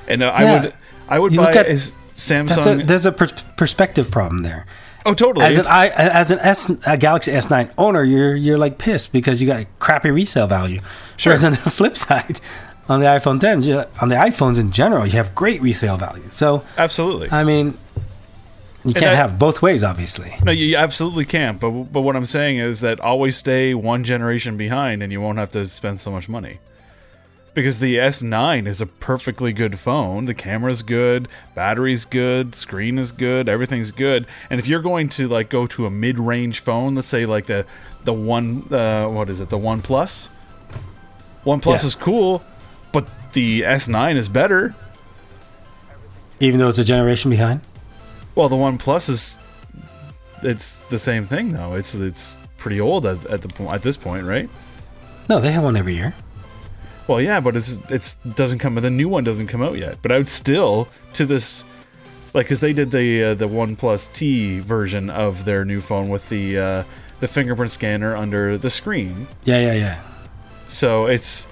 [0.08, 0.74] And uh, I would
[1.10, 1.74] I would You buy at- a
[2.16, 2.82] Samsung.
[2.82, 4.66] A, there's a per- perspective problem there.
[5.08, 5.46] Oh, totally.
[5.46, 9.12] As an It's- I as an S a Galaxy S9 owner, you're you're like pissed
[9.12, 10.82] because you got crappy resale value.
[11.18, 11.32] Sure.
[11.32, 12.40] Whereas on the flip side,
[12.90, 13.58] on the iPhone 10,
[14.02, 16.24] on the iPhones in general, you have great resale value.
[16.32, 17.30] So absolutely.
[17.32, 17.74] I mean,
[18.86, 20.36] you can't I- have both ways, obviously.
[20.44, 21.60] No, you you absolutely can't.
[21.60, 25.38] But but what I'm saying is that always stay one generation behind, and you won't
[25.40, 26.60] have to spend so much money.
[27.58, 30.26] Because the S9 is a perfectly good phone.
[30.26, 34.28] The camera's good, battery's good, screen is good, everything's good.
[34.52, 37.66] And if you're going to like go to a mid-range phone, let's say like the
[38.04, 40.28] the one uh, what is it, the OnePlus?
[41.46, 41.88] One Plus Yeah.
[41.88, 42.44] is cool,
[42.92, 44.76] but the S9 is better.
[46.40, 47.62] Even though it's a generation behind.
[48.36, 49.38] Well, the OnePlus is
[50.44, 51.74] it's the same thing though.
[51.74, 54.48] It's it's pretty old at, at the at this point, right?
[55.28, 56.14] No, they have one every year.
[57.08, 58.76] Well, yeah, but it's it's doesn't come.
[58.76, 59.98] The new one doesn't come out yet.
[60.02, 61.64] But I would still to this,
[62.34, 66.28] like, because they did the uh, the OnePlus T version of their new phone with
[66.30, 66.84] the uh,
[67.20, 69.28] the fingerprint scanner under the screen.
[69.46, 70.02] Yeah, yeah, yeah.
[70.68, 71.48] So it's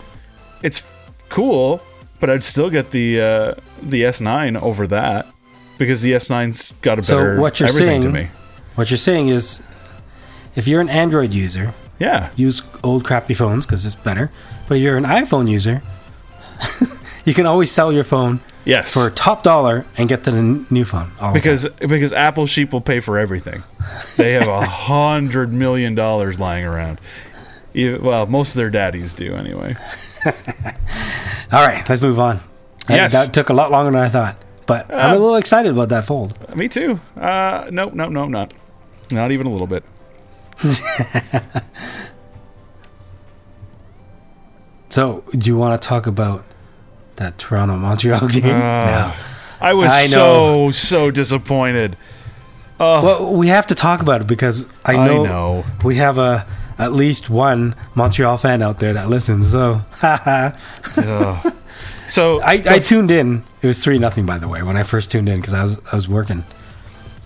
[0.62, 0.84] it's
[1.30, 1.82] cool,
[2.20, 5.26] but I'd still get the uh, the S9 over that
[5.78, 8.30] because the S9's got a better So what you're everything to saying- me.
[8.76, 9.63] What you're saying is,
[10.54, 14.30] if you're an Android user, Yeah, use old crappy phones because it's better.
[14.67, 15.82] But you're an iPhone user,
[17.25, 20.86] you can always sell your phone yes, for top dollar and get the n- new
[20.86, 21.12] phone.
[21.34, 23.63] because because Apple sheep will pay for everything.
[24.17, 26.99] They have a hundred million dollars lying around.
[27.73, 29.75] You- well, most of their daddies do anyway.
[31.51, 32.38] All right, let's move on.
[32.88, 33.12] That- Yes.
[33.13, 35.89] that took a lot longer than I thought, but I'm a Uh, little excited about
[35.89, 36.38] that fold.
[36.56, 36.99] Me too.
[37.19, 38.54] Uh, no, no, no, not
[39.12, 39.84] not even a little bit.
[44.95, 46.45] So, do you want to talk about
[47.17, 48.43] that Toronto Montreal game?
[48.43, 49.12] no.
[49.60, 51.97] I was I so so disappointed.
[52.79, 55.65] Well, we have to talk about it because I I know, know.
[55.84, 59.51] we have a at least one Montreal fan out there that listens.
[59.51, 60.53] So, I,
[60.97, 61.53] Ugh.
[62.08, 63.43] So I tuned in.
[63.62, 65.77] It was three nothing, by the way, when I first tuned in because I was
[65.91, 66.45] I was working,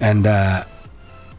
[0.01, 0.63] and uh,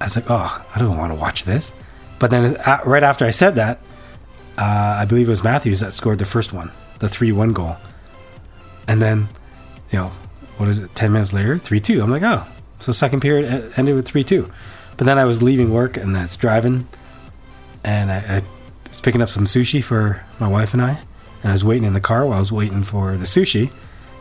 [0.01, 1.73] I was like, oh, I don't want to watch this.
[2.21, 3.81] But then uh, right after I said that,
[4.59, 7.77] uh, I believe it was Matthews that scored the first one, the three one goal,
[8.89, 9.29] and then,
[9.91, 10.09] you know,
[10.59, 10.95] what is it?
[10.95, 12.03] Ten minutes later, three two.
[12.03, 12.47] I'm like, oh,
[12.79, 14.51] so second period ended with three two.
[14.97, 16.87] But then I was leaving work and I was driving,
[17.85, 18.43] and I, I
[18.89, 21.01] was picking up some sushi for my wife and I,
[21.43, 23.71] and I was waiting in the car while I was waiting for the sushi.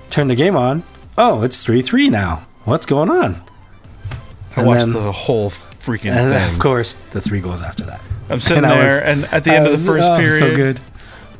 [0.09, 0.83] Turned the game on.
[1.17, 2.47] Oh, it's three three now.
[2.63, 3.41] What's going on?
[4.55, 6.53] I and watched then- the whole freaking And thing.
[6.53, 8.01] of course, the three goals after that.
[8.29, 10.55] I'm sitting I there, was- and at the end of the first oh, period, so
[10.55, 10.79] good.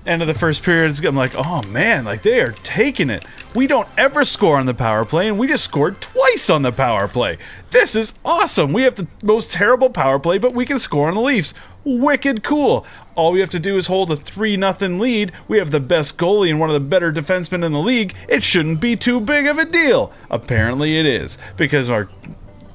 [0.06, 3.26] end of the first period, I'm like, oh man, like they are taking it.
[3.56, 6.72] We don't ever score on the power play, and we just scored twice on the
[6.72, 7.38] power play.
[7.72, 8.74] This is awesome.
[8.74, 11.54] We have the most terrible power play, but we can score on the Leafs.
[11.84, 12.86] Wicked cool.
[13.16, 15.32] All we have to do is hold a 3 nothing lead.
[15.48, 18.14] We have the best goalie and one of the better defensemen in the league.
[18.28, 20.12] It shouldn't be too big of a deal.
[20.30, 22.08] Apparently, it is because our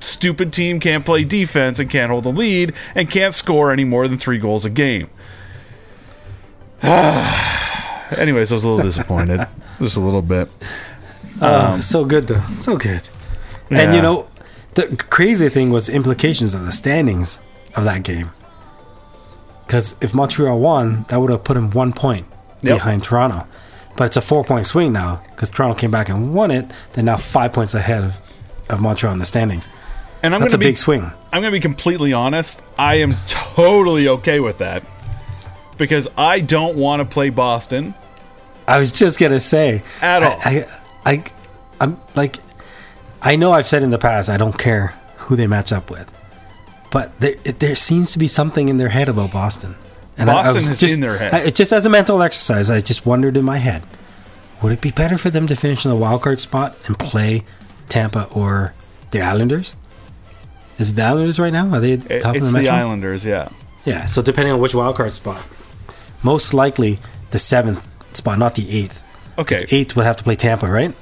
[0.05, 4.07] stupid team can't play defense and can't hold the lead and can't score any more
[4.09, 5.09] than three goals a game.
[6.83, 9.47] Anyways, I was a little disappointed.
[9.79, 10.49] Just a little bit.
[11.41, 13.09] Oh, so good though, so good.
[13.71, 14.29] And you know,
[14.75, 17.41] the crazy thing was implications of the standings
[17.75, 18.31] of that game.
[19.67, 22.27] Because if Montreal won, that would have put him one point
[22.63, 22.77] Yep.
[22.77, 23.47] behind Toronto.
[23.97, 26.71] But it's a four point swing now because Toronto came back and won it.
[26.93, 28.17] They're now five points ahead of,
[28.71, 29.69] of Montreal in the standings.
[30.25, 31.03] And I'm That's a going to be big swing.
[31.03, 32.63] I'm going to be completely honest.
[32.79, 34.83] I am totally okay with that
[35.77, 37.95] because I don't want to play Boston.
[38.67, 40.41] I was just gonna say At all.
[40.43, 40.67] I,
[41.05, 41.25] I, I,
[41.81, 42.37] I'm like,
[43.21, 46.11] I know I've said in the past I don't care who they match up with,
[46.91, 49.77] but there there seems to be something in their head about Boston.
[50.17, 51.35] And I- I Boston was is just- in their head.
[51.35, 53.83] I, it just as a mental exercise, I just wondered in my head,
[54.63, 57.43] would it be better for them to finish in the wild card spot and play
[57.91, 58.73] Tampa or
[59.11, 59.75] the Islanders?
[60.79, 61.69] Is it the Islanders right now?
[61.75, 62.73] Are they the It- it's of the, the, Metro?
[62.75, 63.49] Islanders, yeah.
[63.85, 65.45] Yeah, so depending on which wild card spot,
[66.23, 66.99] most likely
[67.31, 69.03] the seventh spot, not the eighth.
[69.39, 69.65] Okay.
[69.67, 70.95] the eighth would have to play Tampa, right?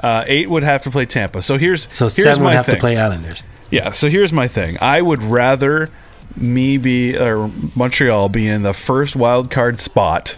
[0.00, 1.42] Uh, eight would have to play Tampa.
[1.42, 2.76] So here's So here's seven would have thing.
[2.76, 3.42] to play Islanders.
[3.70, 4.78] Yeah, so here's my thing.
[4.80, 5.90] I would rather
[6.36, 10.36] me be or Montreal be in the first wild card spot,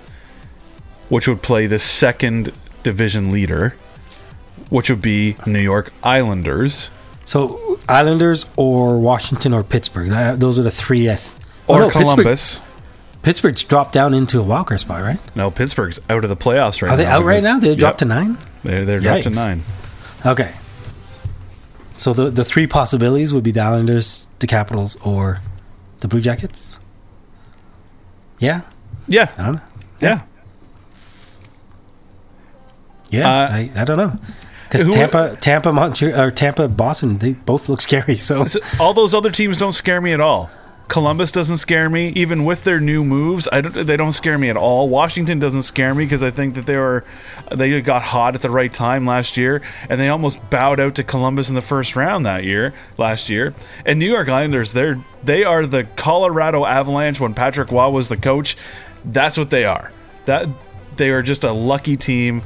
[1.11, 3.75] which would play the second division leader,
[4.71, 6.89] which would be New York Islanders
[7.31, 10.09] So Islanders or Washington or Pittsburgh.
[10.09, 11.09] That, those are the three.
[11.09, 11.29] I th-
[11.69, 12.61] oh, or no, Pittsburgh- Columbus.
[13.23, 15.21] Pittsburgh's dropped down into a wild card spot, right?
[15.37, 16.95] No, Pittsburgh's out of the playoffs right now.
[16.95, 17.19] Are they now.
[17.21, 17.61] out right now?
[17.61, 18.37] They Yep, dropped to nine.
[18.65, 19.63] They're, they're dropped to nine.
[20.27, 20.53] Okay.
[21.99, 25.41] So the the three possibilities would be the Islanders, the Capitals, or
[26.01, 26.81] the Blue Jackets.
[28.41, 28.63] Yeah,
[29.07, 29.61] Yeah, I don't know.
[30.01, 30.23] yeah.
[33.11, 34.19] Yeah, Uh, I, I don't know.
[34.71, 38.17] Because Tampa, Tampa, Montreal, or Tampa, Boston, they both look scary.
[38.17, 40.51] So So all those other teams don't scare me at all.
[40.91, 43.49] Columbus doesn't scare me, even with their new moves.
[43.53, 44.89] I don't, they don't scare me at all.
[44.89, 47.05] Washington doesn't scare me because I think that they were
[47.53, 51.05] they got hot at the right time last year, and they almost bowed out to
[51.05, 53.55] Columbus in the first round that year last year.
[53.87, 58.17] And New York Islanders, they're they are the Colorado Avalanche when Patrick Roy was the
[58.17, 58.57] coach.
[59.05, 59.93] That's what they are.
[60.27, 60.49] That
[60.97, 62.43] they are just a lucky team.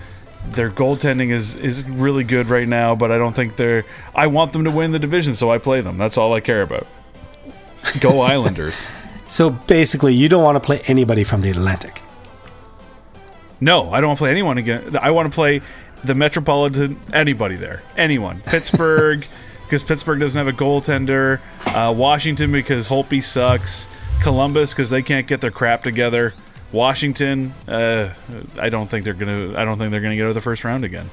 [0.47, 3.85] Their goaltending is is really good right now, but I don't think they're.
[4.15, 5.99] I want them to win the division, so I play them.
[5.99, 6.87] That's all I care about.
[8.01, 8.75] Go Islanders.
[9.27, 12.03] so basically, you don't want to play anybody from the Atlantic.
[13.61, 14.97] No, I don't want to play anyone again.
[15.01, 15.63] I want to play
[16.05, 17.01] the Metropolitan.
[17.13, 17.83] Anybody there?
[17.97, 18.41] Anyone?
[18.47, 19.27] Pittsburgh,
[19.65, 21.41] because Pittsburgh doesn't have a goaltender.
[21.67, 23.89] Uh, Washington because Holtby sucks.
[24.23, 26.33] Columbus because they can't get their crap together.
[26.75, 28.13] Washington, uh,
[28.61, 29.59] I don't think they're gonna.
[29.59, 31.09] I don't think they're gonna get out of the first round again.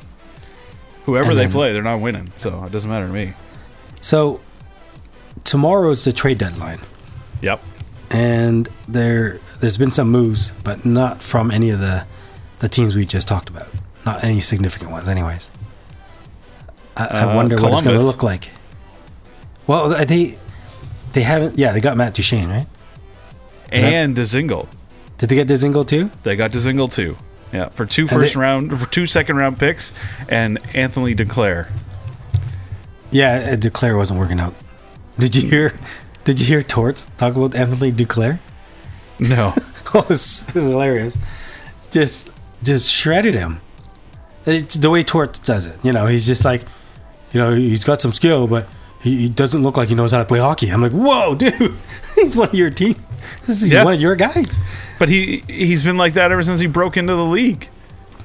[1.06, 3.34] Whoever they play, they're not winning, so it doesn't matter to me.
[4.02, 4.40] So
[5.44, 6.80] tomorrow is the trade deadline.
[7.42, 7.62] Yep.
[8.12, 12.06] and there there's been some moves, but not from any of the
[12.60, 13.68] the teams we just talked about.
[14.06, 15.50] Not any significant ones, anyways.
[16.98, 18.50] I, I Uh, wonder what it's going to look like.
[19.68, 20.38] Well, they
[21.14, 21.58] they haven't.
[21.58, 22.68] Yeah, they got Matt Duchene, right?
[23.70, 24.68] that- And Dzingel.
[25.22, 26.10] Did they get Dzingel too?
[26.24, 27.16] They got Dzingel too.
[27.54, 29.94] Yeah, for two first they- round, for two second round picks,
[30.28, 31.68] and Anthony Duclair.
[33.12, 34.56] Yeah, uh, Duclair wasn't working out.
[35.20, 35.80] Did you hear?
[36.24, 38.40] Did you hear Torts talk about Anthony Duclair?
[39.20, 39.54] No,
[39.94, 41.16] oh, it's, it's hilarious.
[41.92, 42.30] Just,
[42.64, 43.60] just shredded him.
[44.48, 45.78] It's the way Torts does it.
[45.84, 46.64] You know, he's just like,
[47.32, 48.68] you know, he's got some skill, but
[49.04, 50.70] he, he doesn't look like he knows how to play hockey.
[50.70, 51.76] I'm like, whoa, dude,
[52.16, 52.96] he's one of your team.
[53.48, 53.84] This is Yeah.
[53.84, 54.60] one of your guys.
[55.00, 57.68] but he he's been like that ever since he broke into the league.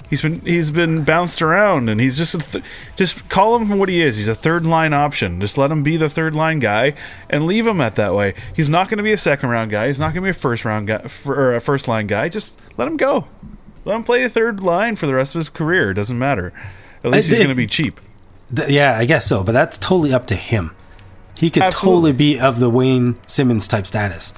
[0.09, 3.75] He's been he's been bounced around, and he's just a th- just call him for
[3.75, 4.17] what he is.
[4.17, 5.41] He's a third line option.
[5.41, 6.95] Just let him be the third line guy,
[7.29, 8.35] and leave him at that way.
[8.55, 9.89] He's not going to be a second round guy.
[9.89, 12.29] He's not going to be a first round guy or a first line guy.
[12.29, 13.27] Just let him go.
[13.85, 15.90] Let him play a third line for the rest of his career.
[15.90, 16.53] It doesn't matter.
[17.03, 18.01] At least I- he's going to be cheap.
[18.55, 20.71] Th- yeah, I guess so, but that's totally up to him.
[21.35, 22.13] He could Absolutely.
[22.13, 24.33] totally be of the Wayne Simmonds type status,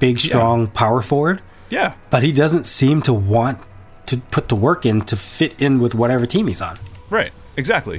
[0.00, 3.58] big, strong power forward, Yeah, but he doesn't seem to want
[4.06, 6.76] to put the work in to fit in with whatever team he's on.
[7.10, 7.98] Right, exactly.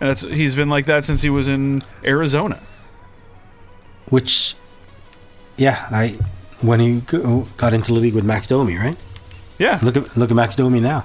[0.00, 2.60] And that's he's been like that since he was in Arizona.
[4.10, 4.54] which
[5.56, 6.08] yeah i
[6.60, 7.00] when he
[7.56, 8.96] got into the league with max domi right
[9.58, 11.04] Yeah, look at look at max domi now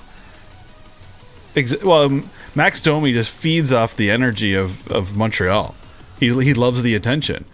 [1.55, 5.73] Ex- well, um, Max Domi just feeds off the energy of, of Montreal.
[6.19, 7.45] He he loves the attention.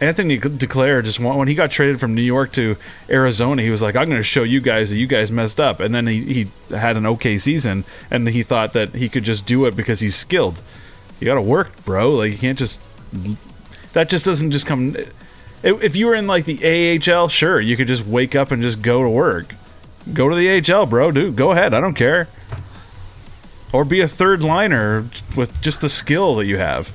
[0.00, 2.76] Anthony Duclair just when he got traded from New York to
[3.08, 5.80] Arizona, he was like, "I'm going to show you guys that you guys messed up."
[5.80, 9.46] And then he, he had an okay season, and he thought that he could just
[9.46, 10.60] do it because he's skilled.
[11.20, 12.10] You got to work, bro.
[12.10, 12.80] Like you can't just
[13.92, 14.96] that just doesn't just come.
[15.62, 18.62] If if you were in like the AHL, sure, you could just wake up and
[18.62, 19.54] just go to work.
[20.12, 21.36] Go to the AHL, bro, dude.
[21.36, 21.72] Go ahead.
[21.72, 22.28] I don't care.
[23.72, 26.92] Or be a third liner with just the skill that you have.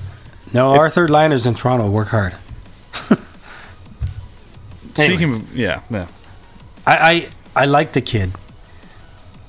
[0.54, 2.36] No, our third liners in Toronto work hard.
[4.94, 6.08] Speaking of, yeah, yeah.
[6.86, 8.32] I, I I like the kid.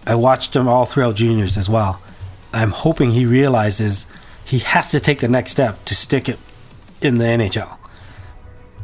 [0.06, 2.00] I watched him all throughout juniors as well.
[2.52, 4.06] I'm hoping he realizes
[4.44, 6.38] he has to take the next step to stick it
[7.00, 7.76] in the NHL.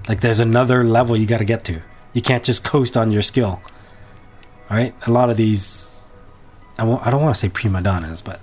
[0.09, 1.83] Like there's another level you got to get to.
[2.13, 3.61] You can't just coast on your skill.
[4.71, 4.95] All right?
[5.07, 5.97] A lot of these
[6.79, 8.41] I won't, I don't want to say prima donnas, but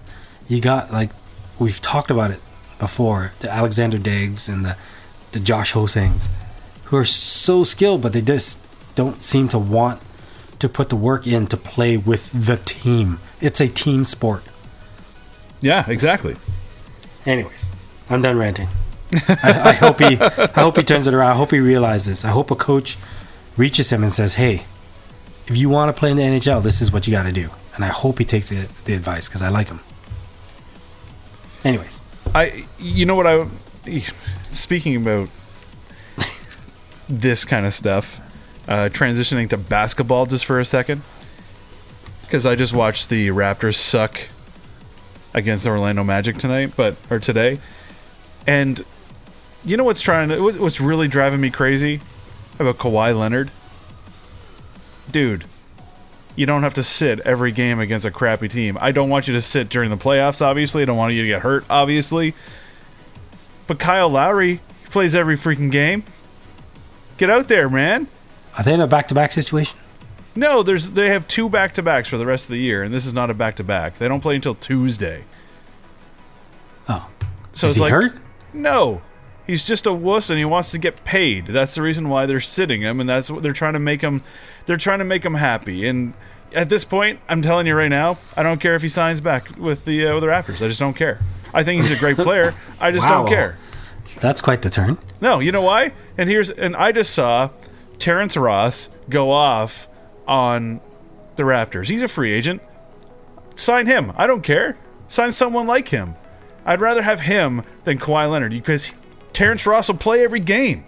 [0.48, 1.12] you got like
[1.60, 2.40] we've talked about it
[2.80, 4.76] before, the Alexander Diggs and the
[5.34, 6.30] the Josh Ho-Sangs
[6.86, 8.60] who are so skilled but they just
[8.96, 10.02] don't seem to want
[10.60, 13.20] to put the work in to play with the team.
[13.42, 14.44] It's a team sport.
[15.60, 16.38] Yeah, exactly.
[17.26, 17.70] Anyways,
[18.10, 18.70] I'm done ranting.
[19.14, 21.32] I, I hope he I hope he turns it around.
[21.32, 22.24] I hope he realizes.
[22.24, 22.98] I hope a coach
[23.58, 24.66] reaches him and says, "Hey,
[25.48, 27.50] if you want to play in the NHL, this is what you got to do."
[27.76, 29.80] And I hope he takes the, the advice because I like him.
[31.64, 32.00] Anyways,
[32.36, 33.48] I, you know what I,
[34.54, 35.30] speaking about
[37.10, 38.20] this kind of stuff,
[38.68, 41.02] uh, transitioning to basketball just for a second,
[42.22, 44.22] because I just watched the Raptors suck
[45.34, 47.60] against the Orlando Magic tonight, but or today,
[48.48, 48.84] and
[49.66, 52.02] you know what's trying to what's really driving me crazy
[52.60, 53.52] about Kawhi Leonard,
[55.12, 55.46] dude.
[56.36, 58.76] You don't have to sit every game against a crappy team.
[58.82, 60.82] I don't want you to sit during the playoffs, obviously.
[60.82, 62.34] I don't want you to get hurt, obviously.
[63.68, 66.04] But Kyle Lowry he plays every freaking game.
[67.18, 68.08] Get out there, man.
[68.58, 69.78] are they in a back-to-back situation?
[70.36, 72.94] No, there's they have two back to backs for the rest of the year, and
[72.94, 74.00] this is not a back to back.
[74.00, 75.26] They don't play until Tuesday.
[76.90, 77.08] Oh,
[77.54, 78.14] So is it's he like hurt?
[78.52, 79.02] no,
[79.46, 81.48] he's just a wuss, and he wants to get paid.
[81.48, 84.22] That's the reason why they're sitting him, and that's what they're trying to make him.
[84.66, 85.88] They're trying to make him happy.
[85.88, 86.14] And
[86.52, 89.56] at this point, I'm telling you right now, I don't care if he signs back
[89.58, 90.64] with the uh, with the Raptors.
[90.64, 91.20] I just don't care.
[91.54, 92.54] I think he's a great player.
[92.80, 93.24] I just Wow.
[93.24, 93.58] don't care.
[94.20, 94.98] That's quite the turn.
[95.22, 95.94] No, you know why?
[96.18, 97.50] And here's and I just saw
[98.00, 99.88] Terrence Ross go off
[100.28, 100.82] on
[101.36, 101.88] the Raptors.
[101.90, 102.62] He's a free agent.
[103.56, 104.14] Sign him.
[104.16, 104.78] I don't care.
[105.08, 106.16] Sign someone like him.
[106.66, 108.94] I'd rather have him than Kawhi Leonard because
[109.34, 110.86] Terrence Ross will play every game.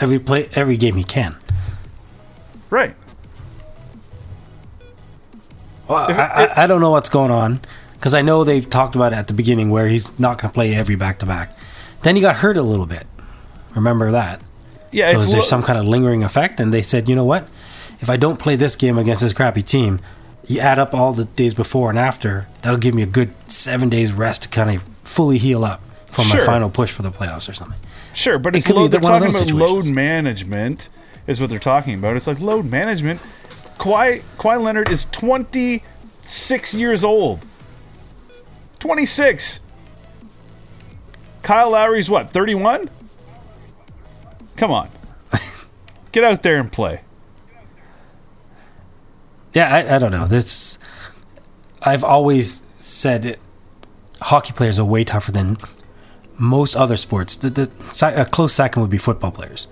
[0.00, 1.36] Every play, every game he can.
[2.70, 2.94] Right.
[5.88, 7.60] Well, I, I, I don't know what's going on
[7.98, 10.54] because I know they've talked about it at the beginning where he's not going to
[10.54, 11.56] play every back to back.
[12.02, 13.06] Then he got hurt a little bit.
[13.74, 14.40] Remember that?
[14.92, 16.60] Yeah, so is there lo- some kind of lingering effect?
[16.60, 17.48] And they said, you know what?
[18.00, 19.98] If I don't play this game against this crappy team,
[20.46, 23.88] you add up all the days before and after, that'll give me a good seven
[23.88, 27.48] days rest to kind of fully heal up for my final push for the playoffs
[27.48, 27.78] or something.
[28.14, 30.88] Sure, but It it's load, they're talking about load management
[31.26, 32.16] is what they're talking about.
[32.16, 33.20] It's like load management.
[33.78, 37.44] Kawhi, Kawhi Leonard is 26 years old.
[38.80, 39.60] 26.
[41.42, 42.90] Kyle Lowry's what, 31?
[44.56, 44.88] Come on.
[46.12, 47.00] Get out there and play.
[49.54, 50.26] Yeah, I, I don't know.
[50.26, 50.78] This
[51.82, 53.38] I've always said it,
[54.20, 55.56] hockey players are way tougher than
[56.36, 57.36] most other sports.
[57.36, 57.70] The, the
[58.02, 59.68] a close second would be football players.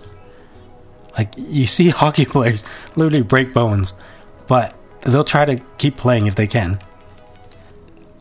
[1.16, 2.64] Like you see hockey players
[2.96, 3.94] literally break bones,
[4.46, 6.78] but they'll try to keep playing if they can,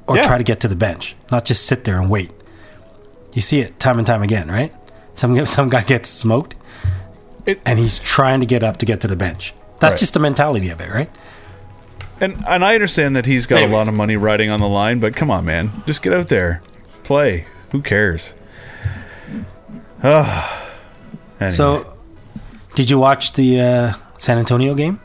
[0.08, 0.24] or Yeah.
[0.28, 2.32] try to get to the bench, not just sit there and wait.
[3.34, 4.74] You see it time and time again, right?
[5.14, 6.56] Some some guy gets smoked,
[7.46, 9.54] It- and he's trying to get up to get to the bench.
[9.80, 10.00] That's Right.
[10.00, 11.10] just the mentality of it, right?
[12.22, 15.00] And and I understand that he's got a lot of money riding on the line,
[15.00, 15.72] but come on, man.
[15.86, 16.62] Just get out there.
[17.04, 17.46] Play.
[17.72, 18.34] Who cares?
[20.04, 20.62] Ah.
[21.38, 21.52] Anyway.
[21.52, 21.98] So,
[22.76, 25.02] did you watch the uh, San Antonio game?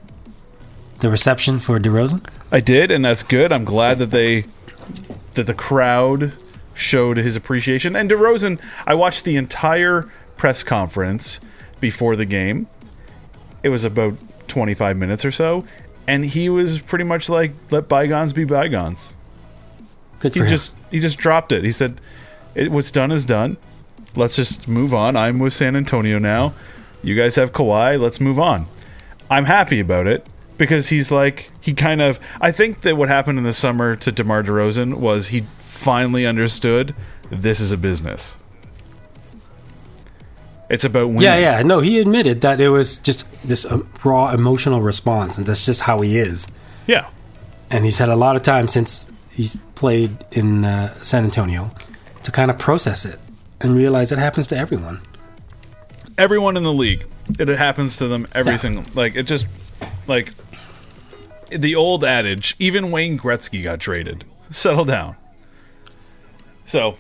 [1.01, 2.25] The reception for DeRozan?
[2.53, 3.51] I did, and that's good.
[3.51, 4.45] I'm glad that they
[5.35, 6.33] that the crowd
[6.75, 7.95] showed his appreciation.
[7.95, 11.41] And DeRozan, I watched the entire press conference
[11.81, 12.67] before the game.
[13.63, 14.15] It was about
[14.49, 15.65] 25 minutes or so,
[16.07, 19.15] and he was pretty much like, "Let bygones be bygones."
[20.19, 20.49] Good He him.
[20.49, 21.63] just he just dropped it.
[21.65, 22.01] He said,
[22.55, 23.59] it, "What's done is done.
[24.17, 25.17] Let's just move on.
[25.17, 26.53] I'm with San Antonio now.
[27.03, 28.01] You guys have Kawhi.
[28.01, 28.67] Let's move on."
[29.31, 30.27] I'm happy about it
[30.61, 32.21] because he's like he kind of.
[32.41, 36.95] I think that what happened in the summer to Demar Derozan was he finally understood
[37.31, 38.37] this is a business.
[40.69, 41.23] It's about winning.
[41.23, 41.63] Yeah, yeah.
[41.63, 45.83] No, he admitted that it was just this uh, raw emotional response, and that's just
[45.83, 46.47] how he is.
[46.87, 47.09] yeah.
[47.73, 51.71] And he's had a lot of time since he's played in uh, San Antonio
[52.25, 53.21] to kind of process it
[53.61, 55.01] and realize it happens to everyone.
[56.19, 57.07] everyone in the league.
[57.39, 58.59] It happens to them every Yeah.
[58.59, 59.47] single like it just
[60.09, 60.33] like
[61.51, 64.25] the old adage, even Wayne Gretzky got traded.
[64.51, 65.17] Settle down.
[66.65, 66.97] So,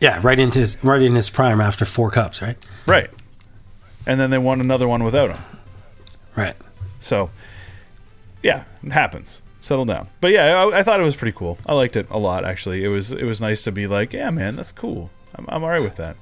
[0.00, 2.56] Yeah, right into his right in his prime after four cups, right?
[2.86, 3.10] right.
[4.06, 5.38] And then they won another one without him.
[6.36, 6.56] Right.
[7.00, 7.30] So,
[8.42, 9.42] yeah, it happens.
[9.60, 10.08] Settle down.
[10.22, 11.58] But yeah, I, I thought it was pretty cool.
[11.66, 12.82] I liked it a lot actually.
[12.82, 15.10] It was it was nice to be like, yeah, man, that's cool.
[15.34, 16.16] I'm I'm all right with that.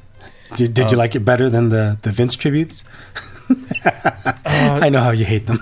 [0.56, 2.84] Did, did you um, like it better than the the Vince tributes?
[3.50, 4.00] Uh,
[4.44, 5.58] I know how you hate them.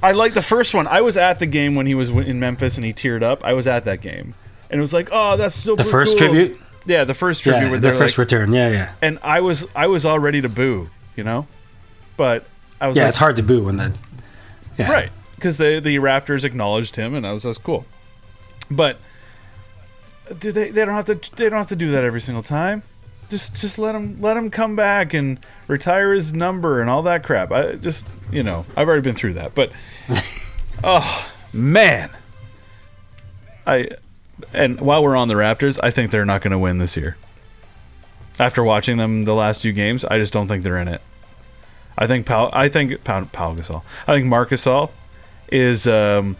[0.00, 0.86] I like the first one.
[0.86, 3.44] I was at the game when he was in Memphis and he teared up.
[3.44, 4.34] I was at that game,
[4.70, 5.74] and it was like, oh, that's so.
[5.74, 6.56] The first tribute?
[6.84, 7.72] Yeah, the first tribute.
[7.72, 8.52] Yeah, the first like, return.
[8.52, 11.48] Yeah, yeah, and I was I was all ready to boo, you know,
[12.16, 12.46] but
[12.80, 13.04] I was yeah.
[13.04, 13.92] like, It's hard to boo when the
[14.78, 14.92] yeah.
[14.92, 17.86] right because the the Raptors acknowledged him, and I was that's cool.
[18.70, 18.98] But
[20.30, 20.70] uh, do they?
[20.70, 21.36] They don't have to.
[21.36, 22.82] They don't have to do that every single time.
[23.28, 27.24] Just just let him let him come back and retire his number and all that
[27.24, 27.50] crap.
[27.50, 29.72] I just you know I've already been through that, but
[30.84, 32.10] oh man,
[33.66, 33.90] I
[34.52, 37.16] and while we're on the Raptors, I think they're not going to win this year.
[38.38, 41.00] After watching them the last few games, I just don't think they're in it.
[41.98, 43.82] I think Pau, I think Pau, Pau Gasol.
[44.06, 44.90] I think Marc Gasol
[45.50, 46.36] is um,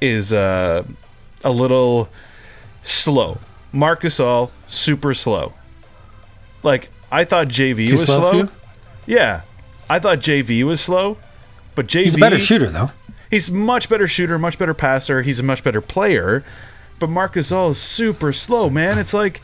[0.00, 0.84] is uh,
[1.44, 2.08] a little
[2.82, 3.38] slow.
[3.72, 5.52] Marc Gasol super slow.
[6.62, 8.48] Like I thought JV Too was slow slow.
[9.06, 9.42] Yeah,
[9.88, 11.18] I thought JV was slow,
[11.74, 12.90] but JV He's a better shooter though.
[13.30, 15.22] He's much better shooter, much better passer.
[15.22, 16.44] He's a much better player.
[16.98, 18.98] But Marc Gasol is super slow, man.
[18.98, 19.40] It's like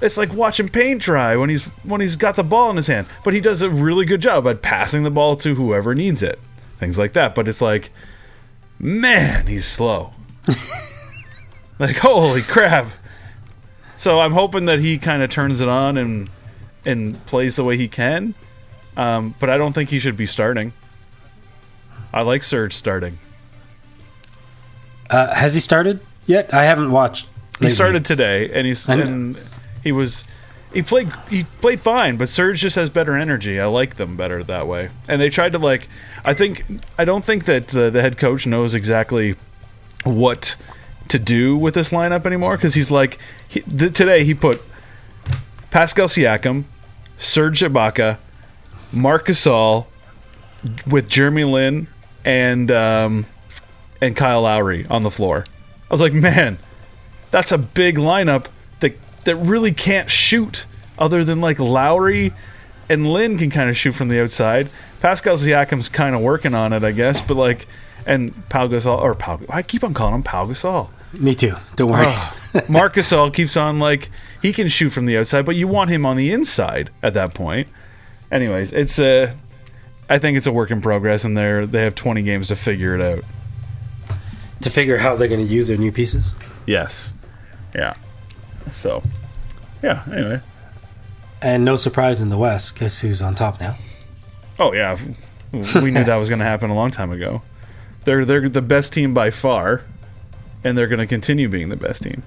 [0.00, 3.06] it's like watching paint dry when he's when he's got the ball in his hand.
[3.24, 6.38] But he does a really good job at passing the ball to whoever needs it.
[6.78, 7.34] Things like that.
[7.34, 7.90] But it's like,
[8.78, 10.12] man, he's slow.
[11.78, 12.88] like holy crap.
[13.96, 16.30] So I'm hoping that he kind of turns it on and
[16.84, 18.34] and plays the way he can.
[18.96, 20.72] Um, but I don't think he should be starting.
[22.12, 23.18] I like Serge starting.
[25.10, 26.52] Uh, has he started yet?
[26.54, 27.28] I haven't watched.
[27.60, 29.38] He started today, and he's and
[29.82, 30.24] he was
[30.72, 33.60] he played he played fine, but Serge just has better energy.
[33.60, 34.90] I like them better that way.
[35.08, 35.88] And they tried to like
[36.24, 36.64] I think
[36.98, 39.36] I don't think that the, the head coach knows exactly
[40.04, 40.56] what
[41.08, 44.62] to do with this lineup anymore because he's like he, th- today he put
[45.70, 46.64] Pascal Siakam,
[47.18, 48.18] Serge Ibaka,
[48.92, 49.86] Marc Gasol
[50.86, 51.88] with Jeremy Lin
[52.24, 53.26] and um,
[54.00, 55.44] and Kyle Lowry on the floor.
[55.90, 56.58] I was like, man,
[57.30, 58.46] that's a big lineup
[58.80, 60.66] that that really can't shoot
[60.98, 62.32] other than like Lowry
[62.88, 64.68] and Lin can kind of shoot from the outside.
[65.00, 67.66] Pascal Siakam's kind of working on it, I guess, but like
[68.06, 70.90] and Pau Gasol or Pau I keep on calling him Pau Gasol.
[71.18, 71.54] Me too.
[71.76, 72.12] Don't worry.
[72.68, 74.10] Marc all keeps on like
[74.42, 77.34] he can shoot from the outside, but you want him on the inside at that
[77.34, 77.68] point.
[78.30, 79.34] Anyways, it's a
[80.08, 82.94] I think it's a work in progress and they're they have 20 games to figure
[82.94, 83.24] it out.
[84.62, 86.34] to figure how they're going to use their new pieces.
[86.66, 87.12] Yes.
[87.74, 87.94] Yeah.
[88.72, 89.02] So,
[89.82, 90.40] yeah, anyway.
[91.42, 93.76] And no surprise in the West, guess who's on top now?
[94.58, 94.96] Oh yeah,
[95.52, 97.42] we knew that was going to happen a long time ago.
[98.04, 99.82] They're they're the best team by far,
[100.66, 102.22] and they're going to continue being the best team.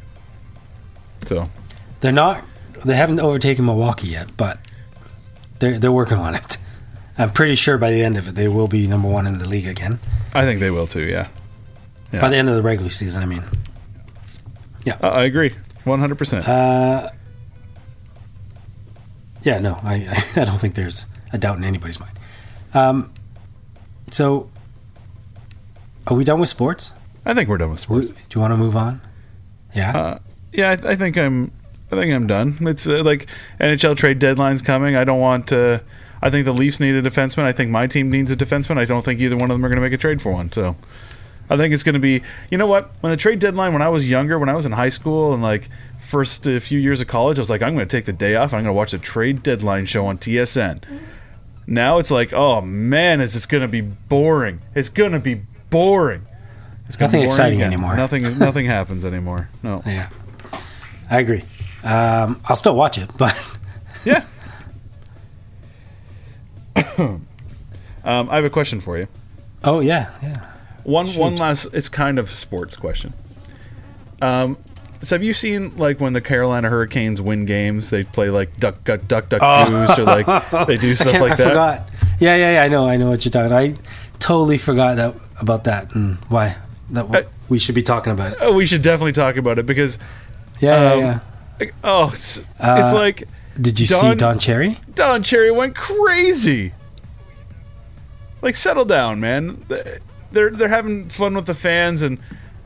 [1.25, 1.49] So
[1.99, 2.45] They're not.
[2.85, 4.57] They haven't overtaken Milwaukee yet, but
[5.59, 6.57] they're they're working on it.
[7.17, 9.47] I'm pretty sure by the end of it, they will be number one in the
[9.47, 9.99] league again.
[10.33, 11.03] I think they will too.
[11.03, 11.27] Yeah,
[12.13, 12.21] Yeah.
[12.21, 13.43] By the end of the regular season, I mean.
[15.01, 16.47] I, I agree, one hundred percent.
[16.47, 17.09] Uh,
[19.43, 22.17] yeah, no, I, I don't think there's a doubt in anybody's mind.
[22.73, 23.11] Um,
[24.11, 24.49] so,
[26.07, 26.93] are we done with sports?
[27.29, 28.09] I think we're done with sports.
[28.09, 29.01] Do you want to move on?
[29.75, 29.95] Yeah.
[29.95, 30.19] Uh,
[30.51, 31.51] yeah, I, I think I'm.
[31.91, 32.57] I think I'm done.
[32.61, 33.27] It's uh, like
[33.59, 34.95] NHL trade deadline's coming.
[34.95, 35.53] I don't want.
[35.53, 35.79] Uh,
[36.23, 37.43] I think the Leafs need a defenseman.
[37.43, 38.79] I think my team needs a defenseman.
[38.79, 40.51] I don't think either one of them are going to make a trade for one.
[40.51, 40.75] So,
[41.51, 42.23] I think it's going to be.
[42.49, 42.89] You know what?
[43.01, 45.43] When the trade deadline, when I was younger, when I was in high school and
[45.43, 45.69] like
[45.99, 48.33] first uh, few years of college, I was like, I'm going to take the day
[48.37, 48.53] off.
[48.53, 50.83] I'm going to watch the trade deadline show on TSN.
[51.67, 54.61] Now it's like, oh man, is it's going to be boring?
[54.73, 56.25] It's going to be boring.
[56.89, 57.67] It's gonna Nothing boring exciting again.
[57.73, 57.95] anymore.
[57.95, 58.37] Nothing.
[58.39, 59.47] Nothing happens anymore.
[59.63, 59.81] No.
[59.87, 60.09] yeah.
[61.09, 61.43] I agree.
[61.83, 63.33] Um, I'll still watch it, but
[64.05, 64.25] Yeah.
[66.97, 67.25] um,
[68.05, 69.07] I have a question for you.
[69.63, 70.33] Oh yeah, yeah.
[70.83, 71.67] One one last.
[71.73, 73.13] It's kind of a sports question.
[74.21, 74.57] Um,
[75.01, 77.89] so have you seen like when the Carolina Hurricanes win games?
[77.89, 80.25] They play like duck duck duck duck goose, or like
[80.67, 81.47] they do stuff Can't- like I that.
[81.47, 81.89] forgot.
[82.19, 82.63] Yeah, yeah, yeah.
[82.63, 83.47] I know, I know what you're talking.
[83.47, 83.61] About.
[83.63, 83.75] I
[84.19, 86.57] totally forgot that about that and why
[86.91, 88.37] that Uh, we should be talking about it.
[88.41, 89.97] Oh, we should definitely talk about it because
[90.59, 91.19] Yeah, yeah, um, yeah.
[91.59, 93.23] like, oh, it's, it's Uh, like
[93.59, 94.79] Did you see Don- Don Cherry?
[94.95, 96.73] Don Cherry went crazy.
[98.41, 99.65] Like, settle down, man.
[100.31, 102.19] They're they're having fun with the fans, and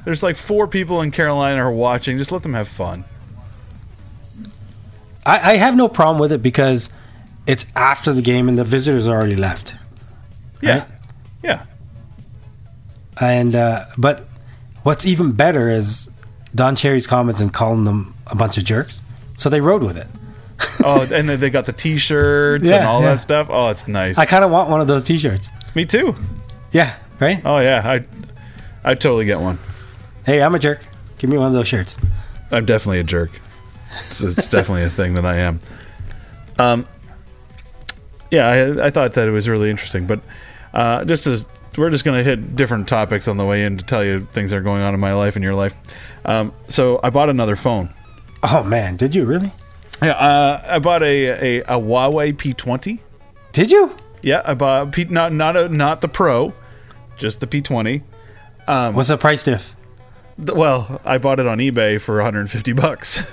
[0.06, 2.18] there's like four people in Carolina who are watching.
[2.18, 3.06] Just let them have fun.
[5.26, 6.92] I, I have no problem with it because
[7.48, 9.76] it's after the game and the visitors already left.
[10.62, 10.88] Yeah, Right.
[11.44, 11.64] yeah.
[13.20, 14.26] And uh, but
[14.84, 16.10] what's even better is
[16.56, 19.02] Don Cherry's comments and calling them a bunch of jerks.
[19.38, 20.08] So they rode with it.
[20.86, 23.12] Oh, and then they got the T-shirts and all yeah.
[23.12, 23.48] that stuff.
[23.50, 24.18] Oh, it's nice.
[24.18, 25.50] I kind of want one of those T-shirts.
[25.76, 26.16] Me too.
[26.72, 27.42] Yeah, right.
[27.46, 28.06] Oh yeah, I
[28.84, 29.60] I totally get one.
[30.26, 30.86] Hey, I'm a jerk.
[31.20, 31.96] Give me one of those shirts.
[32.52, 33.32] I'm definitely a jerk.
[34.08, 35.60] It's, it's definitely a thing that I am.
[36.58, 36.86] Um,
[38.32, 40.22] yeah, I, I thought that it was really interesting, but
[40.74, 41.46] uh, just as
[41.78, 44.52] we're just going to hit different topics on the way in to tell you things
[44.52, 45.76] that are going on in my life and your life.
[46.26, 47.94] Um, so I bought another phone.
[48.44, 49.52] Oh man, did you really?
[50.02, 53.00] Yeah, uh, I bought a, a, a Huawei P20.
[53.54, 53.96] Did you?
[54.22, 56.54] Yeah, I bought P, not not a, not the Pro,
[57.18, 58.02] just the P20.
[58.94, 59.76] What's the price diff?
[60.38, 63.24] Th- Well, I bought it on eBay for 150 bucks.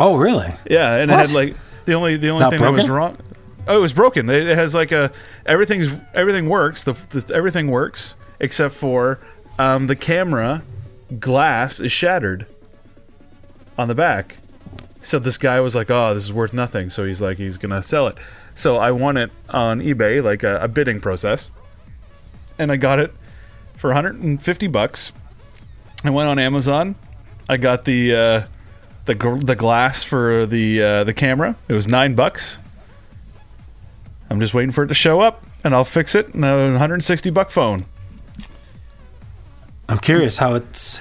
[0.00, 0.52] Oh, really?
[0.68, 1.20] Yeah, and What?
[1.20, 3.16] it had like the only the only Not thing that was wrong.
[3.68, 4.28] Oh, it was broken.
[4.28, 5.12] It has like a
[5.46, 6.84] everything's everything works.
[6.84, 9.20] The, the everything works except for
[9.58, 10.62] um, the camera
[11.20, 12.46] glass is shattered
[13.78, 14.38] on the back.
[15.02, 17.82] So this guy was like, "Oh, this is worth nothing." So he's like, he's gonna
[17.82, 18.18] sell it.
[18.54, 21.50] So I won it on eBay, like a, a bidding process,
[22.58, 23.12] and I got it
[23.76, 25.12] for 150 bucks.
[26.04, 26.96] I went on Amazon.
[27.48, 28.46] I got the uh,
[29.06, 31.56] the the glass for the uh, the camera.
[31.68, 32.58] It was nine bucks.
[34.32, 36.32] I'm just waiting for it to show up, and I'll fix it.
[36.32, 37.84] And a 160 buck phone.
[39.90, 41.00] I'm curious how it's.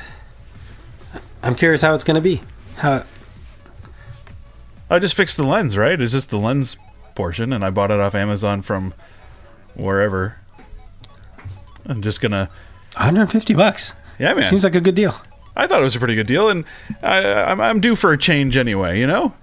[1.41, 2.41] I'm curious how it's going to be.
[2.75, 3.05] How
[4.89, 5.99] I just fixed the lens, right?
[6.01, 6.75] It's just the lens
[7.15, 8.93] portion, and I bought it off Amazon from
[9.75, 10.36] wherever.
[11.86, 12.49] I'm just gonna,
[12.97, 13.93] 150 bucks?
[14.19, 14.43] yeah, man.
[14.43, 15.15] Seems like a good deal.
[15.55, 16.65] I thought it was a pretty good deal, and
[17.01, 18.99] I, I'm, I'm due for a change anyway.
[18.99, 19.34] You know,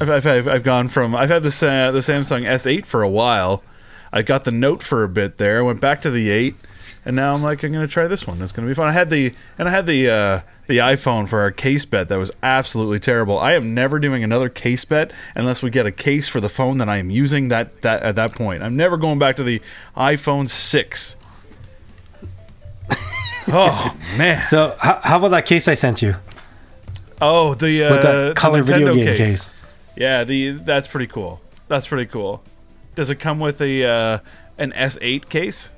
[0.00, 3.08] I've, I've, I've, I've gone from I've had this uh, the Samsung S8 for a
[3.08, 3.62] while.
[4.12, 5.64] I got the Note for a bit there.
[5.64, 6.54] Went back to the 8,
[7.04, 8.40] and now I'm like I'm gonna try this one.
[8.40, 8.88] It's gonna be fun.
[8.88, 12.16] I had the and I had the uh, the iPhone for our case bet that
[12.16, 13.38] was absolutely terrible.
[13.38, 16.78] I am never doing another case bet unless we get a case for the phone
[16.78, 18.62] that I am using that that at that point.
[18.62, 19.60] I'm never going back to the
[19.96, 21.16] iPhone 6.
[23.48, 24.46] oh man.
[24.46, 26.14] So, how, how about that case I sent you
[27.20, 29.50] Oh, the uh, color the video game case?
[29.98, 31.40] Yeah, the that's pretty cool.
[31.66, 32.44] That's pretty cool.
[32.94, 34.18] Does it come with a uh,
[34.56, 35.72] an S8 case?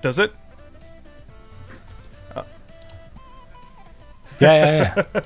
[0.00, 0.32] Does it?
[4.38, 5.22] Yeah, yeah, yeah.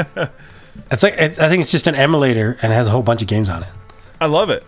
[0.90, 3.20] it's like it's, I think it's just an emulator and it has a whole bunch
[3.20, 3.68] of games on it.
[4.22, 4.64] I love it.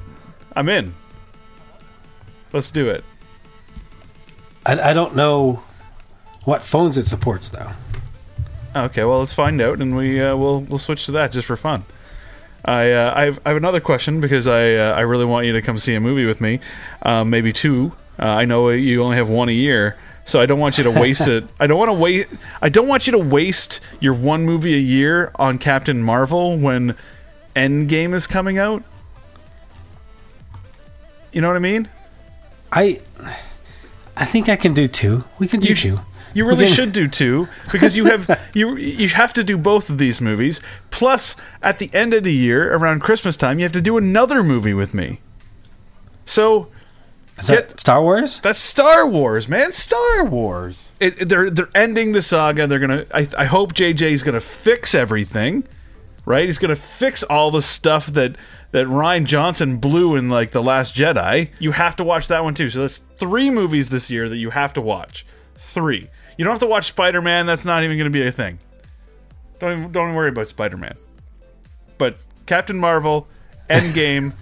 [0.55, 0.95] I'm in.
[2.53, 3.05] Let's do it.
[4.67, 5.63] I, I don't know
[6.47, 7.73] what phones it supports though.
[8.75, 11.57] Okay, well let's find out, and we uh, we'll we'll switch to that just for
[11.57, 11.85] fun.
[12.65, 15.53] I uh, I, have, I have another question because I uh, I really want you
[15.53, 16.61] to come see a movie with me,
[17.03, 17.93] um, maybe two.
[18.19, 20.91] Uh, I know you only have one a year, so I don't want you to
[20.91, 21.45] waste it.
[21.59, 22.29] I don't want to wait.
[22.63, 26.97] I don't want you to waste your one movie a year on Captain Marvel when
[27.55, 28.83] Endgame is coming out.
[31.33, 31.89] You know what I mean?
[32.71, 33.01] I
[34.17, 35.25] I think I can do two.
[35.39, 36.01] We can do You two.
[36.37, 39.99] You really should do two because you have you you have to do both of
[39.99, 40.61] these movies.
[40.91, 44.43] Plus, at the end of the year, around Christmas time, you have to do another
[44.43, 45.21] movie with me.
[46.25, 46.69] So
[47.39, 48.39] Is that get- Star Wars?
[48.41, 49.73] that's Star Wars, man.
[49.73, 50.93] Star Wars.
[51.01, 52.67] It, it- they're they're ending the saga.
[52.67, 53.07] They're gonna.
[53.15, 55.65] I, I hope JJ is gonna fix everything.
[56.25, 56.47] Right?
[56.47, 58.35] He's gonna fix all the stuff that
[58.73, 61.51] that Rian Johnson blew in like the Last Jedi.
[61.61, 62.69] You have to watch that one too.
[62.69, 65.25] So that's three movies this year that you have to watch.
[65.57, 66.09] Three.
[66.37, 67.47] You don't have to watch Spider Man.
[67.47, 68.59] That's not even gonna be a thing.
[69.59, 70.97] Don't even, don't worry about Spider Man.
[71.99, 73.27] But Captain Marvel,
[73.71, 74.33] Endgame,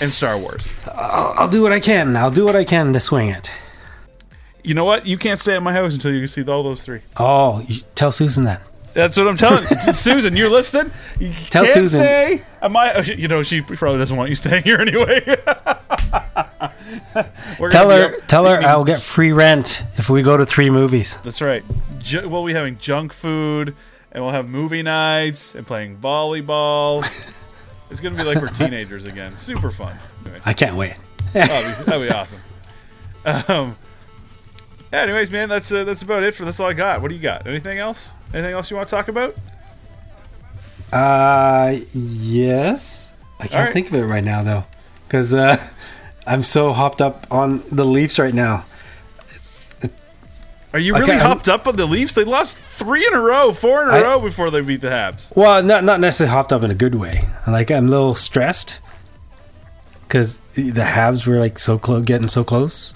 [0.00, 0.72] and Star Wars.
[0.86, 2.16] I'll, I'll do what I can.
[2.16, 3.50] I'll do what I can to swing it.
[4.64, 5.06] You know what?
[5.06, 7.00] You can't stay at my house until you see all those three.
[7.16, 8.62] Oh, tell Susan that.
[8.94, 10.36] That's what I'm telling Susan.
[10.36, 10.92] You're listening.
[11.18, 12.00] You Tell can't Susan.
[12.00, 12.42] Stay.
[12.60, 12.94] Am I?
[12.94, 15.20] oh, You know, she probably doesn't want you staying here anyway.
[17.70, 21.18] Tell her, up- tell her I'll get free rent if we go to three movies.
[21.24, 21.64] That's right.
[21.98, 23.74] Ju- we'll be having junk food,
[24.10, 27.02] and we'll have movie nights and playing volleyball.
[27.90, 29.36] it's gonna be like we're teenagers again.
[29.36, 29.96] Super fun.
[30.24, 30.96] Anyways, I can't wait.
[31.32, 32.38] that'd, be, that'd be awesome.
[33.24, 33.76] Um.
[34.92, 37.00] anyways, man, that's uh, that's about it for that's all I got.
[37.02, 37.46] What do you got?
[37.46, 38.12] Anything else?
[38.34, 39.36] Anything else you want to talk about?
[40.92, 43.08] Uh, yes.
[43.40, 43.72] I can't right.
[43.72, 44.64] think of it right now though,
[45.06, 45.56] because uh,
[46.26, 48.64] I'm so hopped up on the Leafs right now.
[50.72, 52.14] Are you really I'm- hopped up on the Leafs?
[52.14, 54.88] They lost three in a row, four in a I- row before they beat the
[54.88, 55.34] Habs.
[55.36, 57.28] Well, not not necessarily hopped up in a good way.
[57.46, 58.80] Like I'm a little stressed
[60.06, 62.94] because the Habs were like so close, getting so close.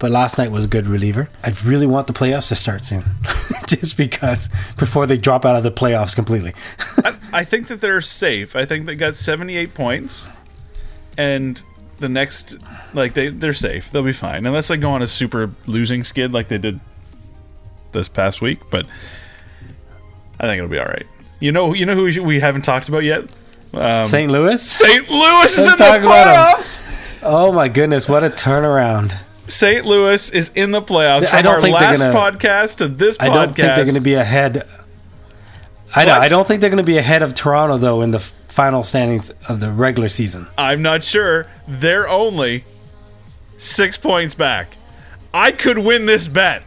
[0.00, 1.30] But last night was a good reliever.
[1.42, 3.04] I really want the playoffs to start soon,
[3.68, 6.52] just because before they drop out of the playoffs completely.
[7.04, 8.54] I, I think that they're safe.
[8.54, 10.28] I think they got 78 points,
[11.16, 11.62] and
[11.98, 12.58] the next,
[12.92, 13.90] like they they're safe.
[13.90, 16.80] They'll be fine unless they go on a super losing skid like they did
[17.92, 18.60] this past week.
[18.70, 18.86] But
[20.40, 21.06] I think it'll be all right.
[21.40, 23.24] You know, you know who we, haven't talked about yet.
[23.72, 24.30] Um, St.
[24.30, 24.62] Louis.
[24.62, 25.10] St.
[25.10, 26.82] Louis is Let's in talk the playoffs.
[27.22, 29.16] Oh my goodness, what a turnaround!
[29.46, 29.84] St.
[29.84, 31.32] Louis is in the playoffs.
[31.32, 33.34] I don't our think they're last gonna- podcast to this I podcast.
[33.34, 34.66] don't think they're going to be ahead.
[35.94, 36.14] I know.
[36.14, 38.18] I don't think they're going to be ahead of Toronto though in the
[38.54, 40.46] final standings of the regular season.
[40.56, 41.48] I'm not sure.
[41.66, 42.64] They're only
[43.58, 44.76] six points back.
[45.32, 46.62] I could win this bet.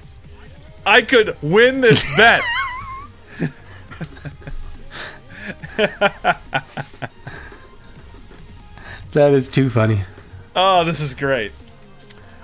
[0.86, 2.42] I could win this bet.
[9.14, 10.02] That is too funny.
[10.56, 11.52] oh, this is great.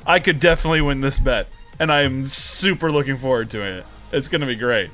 [0.05, 1.47] I could definitely win this bet.
[1.79, 3.85] And I am super looking forward to it.
[4.11, 4.89] It's going to be great.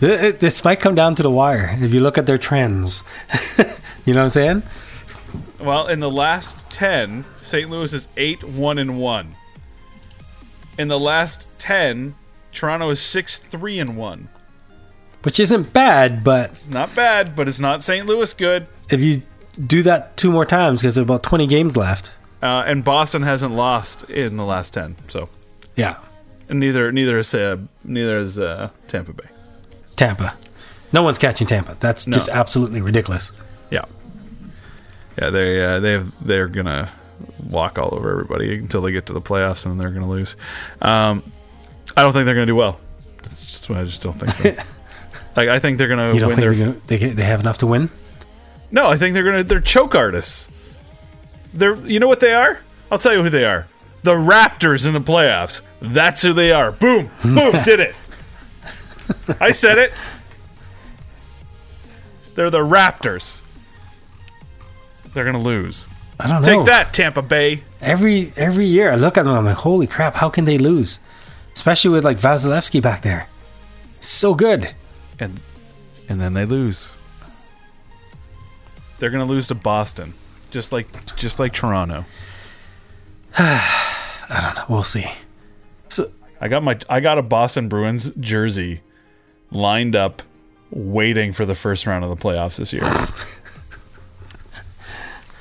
[0.00, 3.02] It- This might come down to the wire if you look at their trends.
[4.04, 4.62] you know what I'm saying?
[5.60, 7.70] Well, in the last 10, St.
[7.70, 9.34] Louis is 8 1 and 1.
[10.78, 12.14] In the last 10,
[12.52, 14.28] Toronto is 6 3 and 1.
[15.22, 18.04] Which isn't bad, but it's Not bad, but it's not St.
[18.06, 18.66] Louis good.
[18.90, 19.22] if you
[19.66, 22.10] do that two more times because there's about 20 games left.
[22.42, 24.96] Uh, and Boston hasn't lost in the last 10.
[25.08, 25.28] So,
[25.76, 25.96] Yeah,
[26.48, 29.28] and neither neither is uh, neither is uh, Tampa Bay.
[29.96, 30.36] Tampa.
[30.92, 31.76] No one's catching Tampa.
[31.80, 33.32] That's just absolutely ridiculous.
[33.70, 33.84] Yeah.
[35.20, 36.88] Yeah, they uh, they have they're going to
[37.48, 40.08] walk all over everybody until they get to the playoffs and then they're going to
[40.08, 40.36] lose.
[40.82, 41.22] Um,
[41.96, 42.80] I don't think they're going to do well.
[43.22, 44.74] That's just, I just don't think so.
[45.36, 46.08] like I think they're gonna.
[46.08, 47.90] You to don't win think their gonna, they, they have enough to win?
[48.70, 50.48] No, I think they're gonna they're choke artists.
[51.52, 52.60] They're you know what they are?
[52.90, 53.66] I'll tell you who they are.
[54.02, 55.62] The Raptors in the playoffs.
[55.80, 56.72] That's who they are.
[56.72, 57.94] Boom, boom, did it.
[59.40, 59.92] I said it.
[62.34, 63.42] They're the Raptors.
[65.12, 65.86] They're gonna lose.
[66.18, 66.58] I don't know.
[66.58, 67.62] Take that, Tampa Bay.
[67.80, 70.98] Every every year I look at them, I'm like, holy crap, how can they lose?
[71.54, 73.28] Especially with like Vasilevskiy back there.
[74.00, 74.74] So good.
[75.18, 75.40] And
[76.08, 76.92] and then they lose.
[78.98, 80.14] They're gonna lose to Boston.
[80.50, 82.04] Just like just like Toronto.
[83.38, 84.64] I don't know.
[84.68, 85.06] We'll see.
[85.88, 88.80] So I got my I got a Boston Bruins jersey
[89.50, 90.22] lined up
[90.70, 92.84] waiting for the first round of the playoffs this year.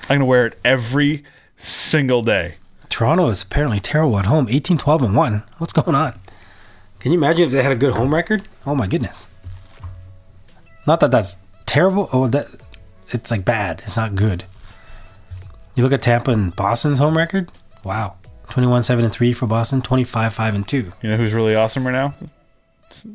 [0.10, 1.24] I'm gonna wear it every
[1.58, 2.56] single day.
[2.90, 4.48] Toronto is apparently terrible at home.
[4.50, 5.44] 18 12 and 1.
[5.58, 6.20] What's going on?
[7.00, 8.44] Can you imagine if they had a good home record?
[8.66, 9.28] Oh my goodness.
[10.86, 12.10] Not that that's terrible.
[12.14, 12.48] Oh, that
[13.10, 13.82] it's like bad.
[13.86, 14.44] It's not good.
[15.76, 17.52] You look at Tampa and Boston's home record?
[17.84, 18.16] Wow.
[18.50, 20.92] 21 7 and 3 for Boston, 25 5 and 2.
[21.02, 22.14] You know who's really awesome right now?
[22.92, 23.08] S-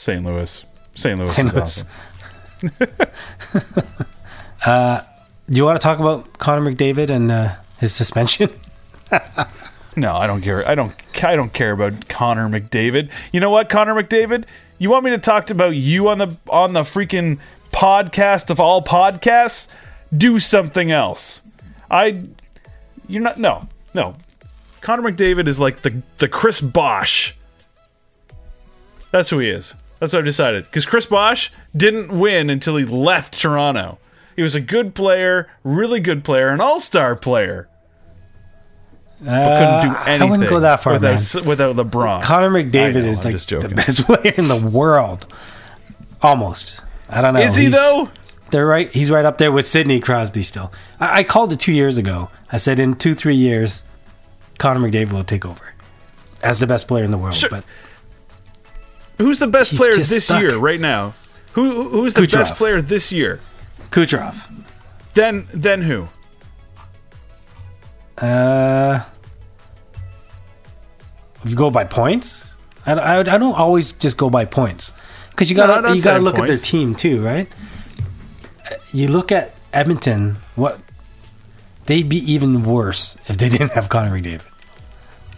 [0.00, 0.24] St.
[0.24, 0.64] Louis.
[0.94, 1.18] St.
[1.18, 1.30] Louis.
[1.30, 1.54] St.
[1.54, 1.84] Louis.
[4.64, 5.06] awesome.
[5.50, 8.48] Do you want to talk about Connor McDavid and uh, his suspension?
[9.96, 10.66] No, I don't care.
[10.68, 10.94] I don't.
[11.20, 13.10] I don't care about Connor McDavid.
[13.32, 14.44] You know what, Connor McDavid?
[14.78, 17.40] You want me to talk about you on the on the freaking
[17.72, 19.66] podcast of all podcasts?
[20.16, 21.42] Do something else.
[21.90, 22.22] I.
[23.08, 23.38] You're not.
[23.38, 24.14] No, no.
[24.80, 27.34] Connor McDavid is like the the Chris Bosh.
[29.10, 29.74] That's who he is.
[30.00, 30.64] That's what I've decided.
[30.64, 33.98] Because Chris Bosh didn't win until he left Toronto.
[34.34, 37.68] He was a good player, really good player, an all star player.
[39.20, 40.28] But couldn't do Uh, anything.
[40.28, 41.44] I wouldn't go that far, without, man.
[41.44, 42.22] without LeBron.
[42.22, 45.26] Connor McDavid know, is I'm like the best player in the world.
[46.22, 46.82] Almost.
[47.08, 47.40] I don't know.
[47.40, 48.08] Is he He's- though?
[48.50, 48.90] They're right.
[48.90, 50.42] He's right up there with Sidney Crosby.
[50.42, 52.30] Still, I, I called it two years ago.
[52.50, 53.84] I said in two, three years,
[54.58, 55.74] Connor McDavid will take over
[56.42, 57.36] as the best player in the world.
[57.36, 57.48] Sure.
[57.48, 57.64] But
[59.20, 60.40] Who's the best He's player this stuck.
[60.40, 61.12] year, right now?
[61.52, 63.40] Who who's the best player this year?
[63.90, 64.64] Kucherov.
[65.12, 66.08] Then then who?
[68.16, 69.04] Uh,
[71.44, 72.50] if you go by points,
[72.86, 74.92] I, I, I don't always just go by points
[75.30, 77.46] because you gotta not you gotta look at their team too, right?
[78.92, 80.80] You look at Edmonton, what
[81.86, 84.42] they'd be even worse if they didn't have Connor McDavid.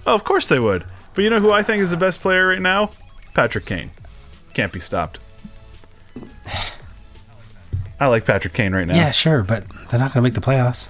[0.07, 0.85] Oh, of course they would.
[1.15, 2.91] But you know who I think is the best player right now?
[3.35, 3.91] Patrick Kane.
[4.55, 5.19] Can't be stopped.
[7.99, 8.95] I like Patrick Kane right now.
[8.97, 10.89] Yeah, sure, but they're not gonna make the playoffs.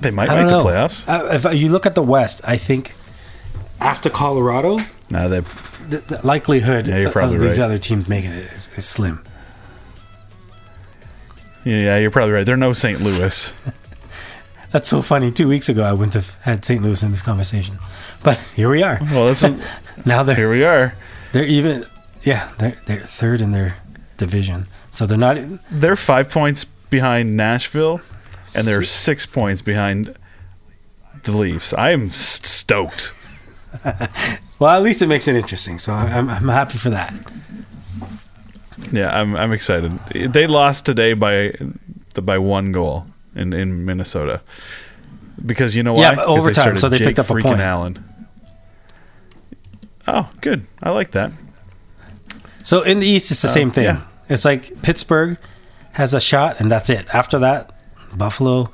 [0.00, 1.06] They might make don't the playoffs.
[1.08, 2.94] Uh, if you look at the West, I think
[3.80, 4.78] after Colorado,
[5.10, 5.40] No, they
[5.88, 7.64] the, the likelihood Yeah, you're of probably these right.
[7.64, 9.22] other teams making it is, is slim.
[11.64, 12.46] Yeah, you're probably right.
[12.46, 13.00] They're no St.
[13.00, 13.52] Louis.
[14.72, 15.32] That's so funny.
[15.32, 16.82] Two weeks ago, I wouldn't have had St.
[16.82, 17.78] Louis in this conversation,
[18.22, 18.98] but here we are.
[19.10, 19.42] well, that's
[20.06, 20.94] Now they're here we are.
[21.32, 21.84] they're even
[22.22, 23.76] yeah they're they're third in their
[24.16, 25.38] division, so they're not.
[25.70, 28.00] They're five points behind Nashville,
[28.56, 30.14] and they're six points behind
[31.24, 31.72] the Leafs.
[31.74, 33.12] I am stoked.
[34.60, 35.78] Well, at least it makes it interesting.
[35.78, 37.14] So I'm I'm happy for that.
[38.92, 39.92] Yeah, I'm I'm excited.
[40.12, 41.54] They lost today by
[42.22, 44.40] by one goal in in Minnesota
[45.44, 46.00] because you know why?
[46.02, 47.60] Yeah, but overtime, started so they Jake picked up a freaking point.
[47.60, 48.04] Allen.
[50.06, 50.66] Oh, good.
[50.82, 51.32] I like that.
[52.62, 53.84] So in the East, it's the same thing.
[53.84, 54.02] yeah.
[54.28, 55.38] It's like Pittsburgh
[55.92, 57.12] has a shot, and that's it.
[57.14, 57.72] After that,
[58.16, 58.70] Buffalo,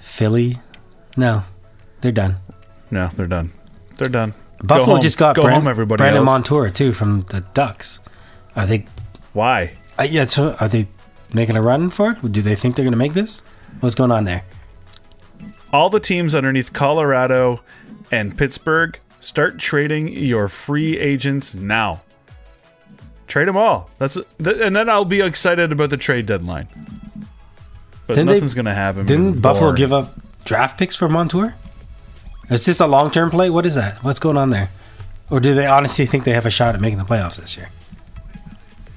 [0.00, 0.58] Philly,
[1.16, 1.44] no,
[2.00, 2.36] they're done.
[2.90, 3.52] No, they're done.
[3.96, 4.34] They're done.
[4.62, 6.26] Buffalo go just got go Brand- home, everybody Brandon else.
[6.26, 7.98] Montour too from the Ducks.
[8.54, 8.86] Are they?
[9.32, 9.74] Why?
[9.98, 10.86] Uh, yeah, so are they
[11.34, 12.32] making a run for it?
[12.32, 13.40] Do they think they're going to make this?
[13.80, 14.42] What's going on there?
[15.72, 17.60] All the teams underneath Colorado
[18.10, 22.02] and Pittsburgh start trading your free agents now.
[23.26, 23.88] Trade them all.
[23.98, 26.68] That's th- and then I'll be excited about the trade deadline.
[28.06, 29.06] But Didn't nothing's going to happen.
[29.06, 30.14] Didn't Buffalo give up
[30.44, 31.54] draft picks for Montour?
[32.50, 33.48] Is this a long term play?
[33.48, 34.04] What is that?
[34.04, 34.68] What's going on there?
[35.30, 37.70] Or do they honestly think they have a shot at making the playoffs this year?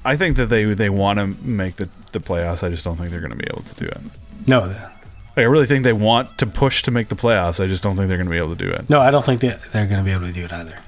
[0.06, 2.62] I think that they they want to make the, the playoffs.
[2.62, 3.98] I just don't think they're going to be able to do it.
[4.46, 4.76] No, Like,
[5.38, 7.62] I really think they want to push to make the playoffs.
[7.62, 8.88] I just don't think they're going to be able to do it.
[8.88, 10.78] no, I don't think that they're going to be able to do it either.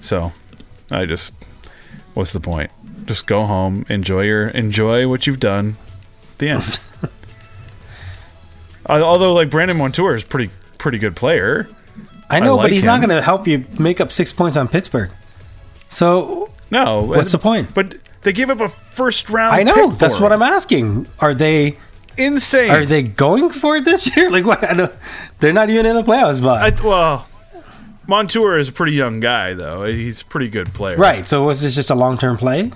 [0.00, 0.32] So,
[0.90, 1.32] I just
[2.14, 2.70] what's the point?
[3.06, 5.76] Just go home, enjoy your enjoy what you've done.
[6.38, 6.78] The end.
[8.88, 11.68] Al- Although, like Brandon Montour is pretty pretty good player.
[12.30, 13.08] I know, like but he's not him.
[13.08, 15.10] going to help you make up six points on Pittsburgh.
[15.92, 17.74] So No, What's the point?
[17.74, 19.54] But they gave up a first round.
[19.54, 20.32] I know pick that's what.
[20.32, 21.06] I'm asking.
[21.20, 21.76] Are they
[22.16, 22.70] Insane.
[22.70, 24.30] are they going for it this year?
[24.32, 24.62] Like what?
[24.64, 24.92] I don't,
[25.40, 27.28] they're not even in the playoffs, but I, well,
[28.06, 29.84] Montour is a pretty young guy, though.
[29.84, 30.96] He's a pretty good player.
[30.96, 31.28] right.
[31.28, 32.70] So was this just a long term play?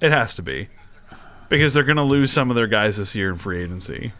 [0.00, 0.68] It has to be
[1.48, 4.12] because they're going to lose some of their guys this year in free agency.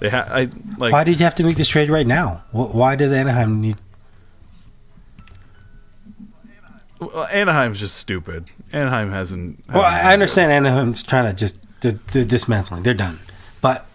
[0.00, 0.48] They ha- I
[0.78, 2.42] like Why did you have to make this trade right now?
[2.50, 3.76] Why does Anaheim need?
[7.02, 8.50] Well, Anaheim's just stupid.
[8.72, 9.64] Anaheim hasn't.
[9.68, 12.82] Well, hasn't I been understand Anaheim's trying to just the, the dismantling.
[12.82, 13.18] They're done,
[13.60, 13.86] but.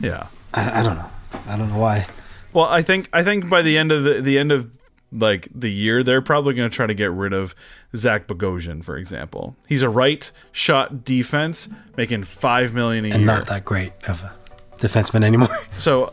[0.00, 0.28] Yeah.
[0.54, 1.10] I, I don't know.
[1.46, 2.06] I don't know why.
[2.52, 4.70] Well, I think I think by the end of the the end of
[5.10, 7.54] like the year, they're probably going to try to get rid of
[7.96, 9.56] Zach Bogosian, for example.
[9.68, 13.26] He's a right shot defense, making five million a And year.
[13.26, 14.32] not that great of a
[14.78, 15.48] defenseman anymore.
[15.76, 16.12] So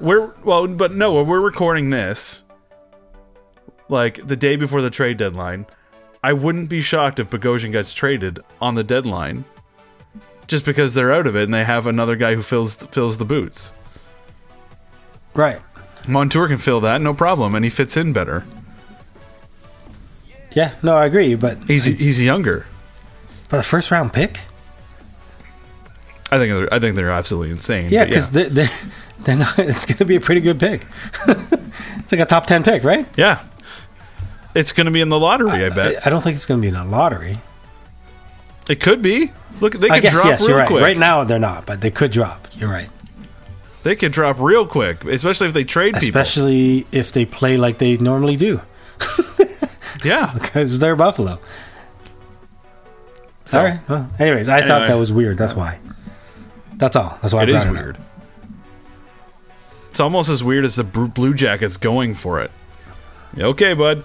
[0.00, 2.42] we're well, but no, we're recording this
[3.88, 5.66] like the day before the trade deadline.
[6.22, 9.44] I wouldn't be shocked if Bogosian gets traded on the deadline,
[10.46, 13.24] just because they're out of it and they have another guy who fills fills the
[13.26, 13.72] boots.
[15.34, 15.60] right.
[16.06, 18.44] Montour can fill that, no problem, and he fits in better.
[20.52, 20.72] Yeah.
[20.82, 21.34] No, I agree.
[21.34, 22.66] But He's he's younger.
[23.48, 24.38] but a first round pick.
[26.30, 27.88] I think they're, I think they're absolutely insane.
[27.90, 28.70] Yeah, because they're, they're
[29.20, 29.58] they're not.
[29.58, 30.86] It's going to be a pretty good pick.
[31.28, 33.06] it's like a top ten pick, right?
[33.16, 33.42] yeah,
[34.54, 35.64] it's going to be in the lottery.
[35.64, 37.38] I bet I, I don't think it's going to be in a lottery.
[38.68, 39.32] it could be.
[39.60, 40.66] Look, they I could guess drop yes, real you're right.
[40.68, 40.82] quick.
[40.82, 42.48] Right now they're not, but they could drop.
[42.54, 42.90] You're right.
[43.84, 46.08] They could drop real quick, especially if they trade people.
[46.08, 48.60] Especially if they play like they normally do,
[50.04, 50.30] Yeah.
[50.40, 51.38] because they're Buffalo.
[53.44, 53.80] So, all right.
[53.88, 55.36] Well, anyways, I thought that was weird.
[55.36, 55.78] That's why.
[56.76, 57.18] That's all.
[57.20, 57.74] That's why It I is it up.
[57.74, 57.98] weird.
[59.90, 62.50] It's almost as weird as the Blue Jackets going for it.
[63.38, 64.02] Okay, bud.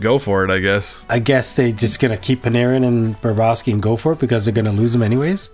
[0.00, 1.04] Go for it, I guess.
[1.08, 4.54] I guess they just gonna keep Panarin and Bobrovsky and go for it because they're
[4.54, 5.50] gonna lose them anyways.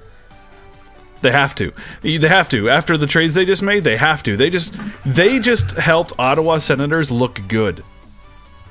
[1.21, 1.73] They have to.
[2.01, 2.69] They have to.
[2.69, 4.37] After the trades they just made, they have to.
[4.37, 4.75] They just
[5.07, 7.85] they just helped Ottawa Senators look good.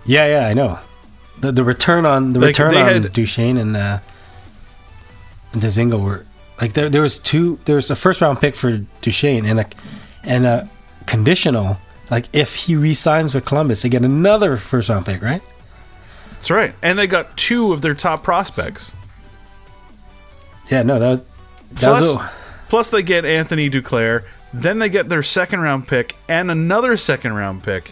[0.05, 0.79] Yeah, yeah, I know.
[1.39, 3.99] The the return on the Like, return on had- Duchene and uh,
[5.53, 6.25] and Dzingel were
[6.59, 6.89] like there.
[6.89, 7.59] There was two.
[7.65, 9.65] There was a first round pick for Duchene and a
[10.23, 10.69] and a
[11.05, 11.77] conditional.
[12.09, 15.41] Like if he re-signs with Columbus, they get another first round pick, right?
[16.41, 16.73] That's right.
[16.81, 18.95] And they got two of their top prospects.
[20.71, 22.29] Yeah, no, that was that Plus, was
[22.67, 24.23] plus they get Anthony Duclair.
[24.51, 27.91] Then they get their second round pick and another second round pick.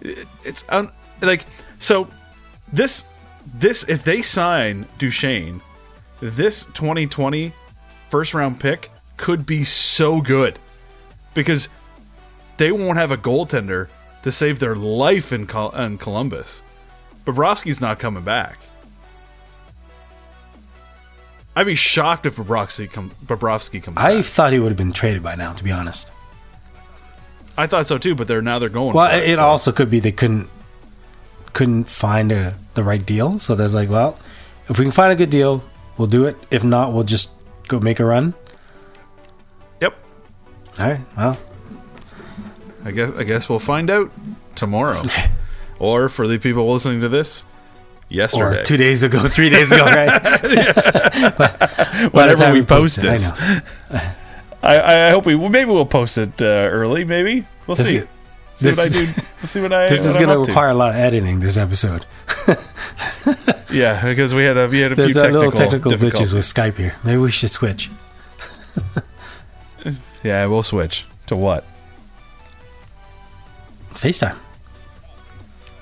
[0.00, 0.90] It- It's un-
[1.20, 1.44] like
[1.80, 2.08] so.
[2.72, 3.04] This
[3.54, 5.60] this if they sign Duchene,
[6.20, 7.52] this 2020
[8.08, 10.58] first round pick could be so good
[11.34, 11.68] because
[12.56, 13.88] they won't have a goaltender
[14.22, 16.62] to save their life in, Col- in Columbus.
[17.24, 18.58] Bobrovsky's not coming back.
[21.54, 24.24] I'd be shocked if Bobrovsky, come, Bobrovsky comes I back.
[24.24, 26.10] thought he would have been traded by now, to be honest.
[27.58, 28.94] I thought so too, but they're now they're going.
[28.94, 30.48] Well, for it, it so- also could be they couldn't
[31.52, 34.18] couldn't find a, the right deal, so there's like, well,
[34.70, 35.62] if we can find a good deal,
[35.98, 36.36] we'll do it.
[36.50, 37.28] If not, we'll just
[37.68, 38.32] go make a run.
[39.82, 39.94] Yep.
[40.78, 41.38] All right, well,
[42.86, 44.10] I guess I guess we'll find out
[44.54, 45.02] tomorrow,
[45.82, 47.42] or for the people listening to this,
[48.08, 48.60] yesterday.
[48.60, 50.22] or two days ago, three days ago, right?
[52.12, 53.30] But- Whenever we post I this.
[53.40, 53.60] know.
[54.62, 57.04] I, I hope we well, maybe we'll post it uh, early.
[57.04, 57.96] Maybe we'll This see.
[57.96, 58.06] is-
[58.54, 59.04] see what I this do.
[59.04, 59.88] is- We'll see what I.
[59.88, 61.40] This is going to require a lot of editing.
[61.40, 62.04] This episode.
[63.70, 66.44] Yeah, because we had a we had a few a technical, little technical glitches with
[66.44, 66.94] Skype here.
[67.02, 67.90] Maybe we should switch.
[70.22, 71.64] Yeah, we'll switch to what?
[73.94, 74.36] FaceTime.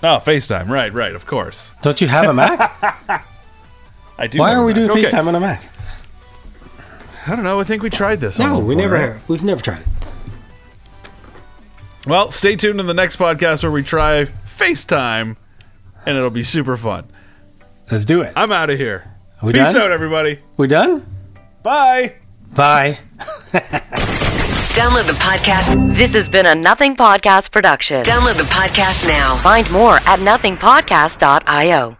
[0.02, 0.68] Oh, FaceTime.
[0.68, 1.14] Right, right.
[1.14, 1.74] Of course.
[1.82, 2.58] Don't you have a Mac?
[4.18, 4.38] I do.
[4.38, 4.76] Why aren't we Mac.
[4.88, 5.02] doing Okay.
[5.10, 5.62] FaceTime on a Mac?
[7.26, 7.60] I don't know.
[7.60, 8.38] I think we tried this.
[8.38, 8.94] No, we never.
[8.94, 9.02] right?
[9.12, 9.28] have.
[9.28, 9.86] We've never tried it.
[12.06, 15.36] Well, stay tuned to the next podcast where we try FaceTime,
[16.06, 17.06] and it'll be super fun.
[17.92, 18.32] Let's do it.
[18.36, 19.04] I'm out of here.
[19.42, 19.82] Are we Peace done?
[19.82, 20.40] out, everybody.
[20.56, 21.06] We done?
[21.62, 22.14] Bye.
[22.54, 23.00] Bye.
[24.74, 25.94] Download the podcast.
[25.94, 28.02] This has been a Nothing Podcast production.
[28.02, 29.36] Download the podcast now.
[29.38, 31.99] Find more at nothingpodcast.io.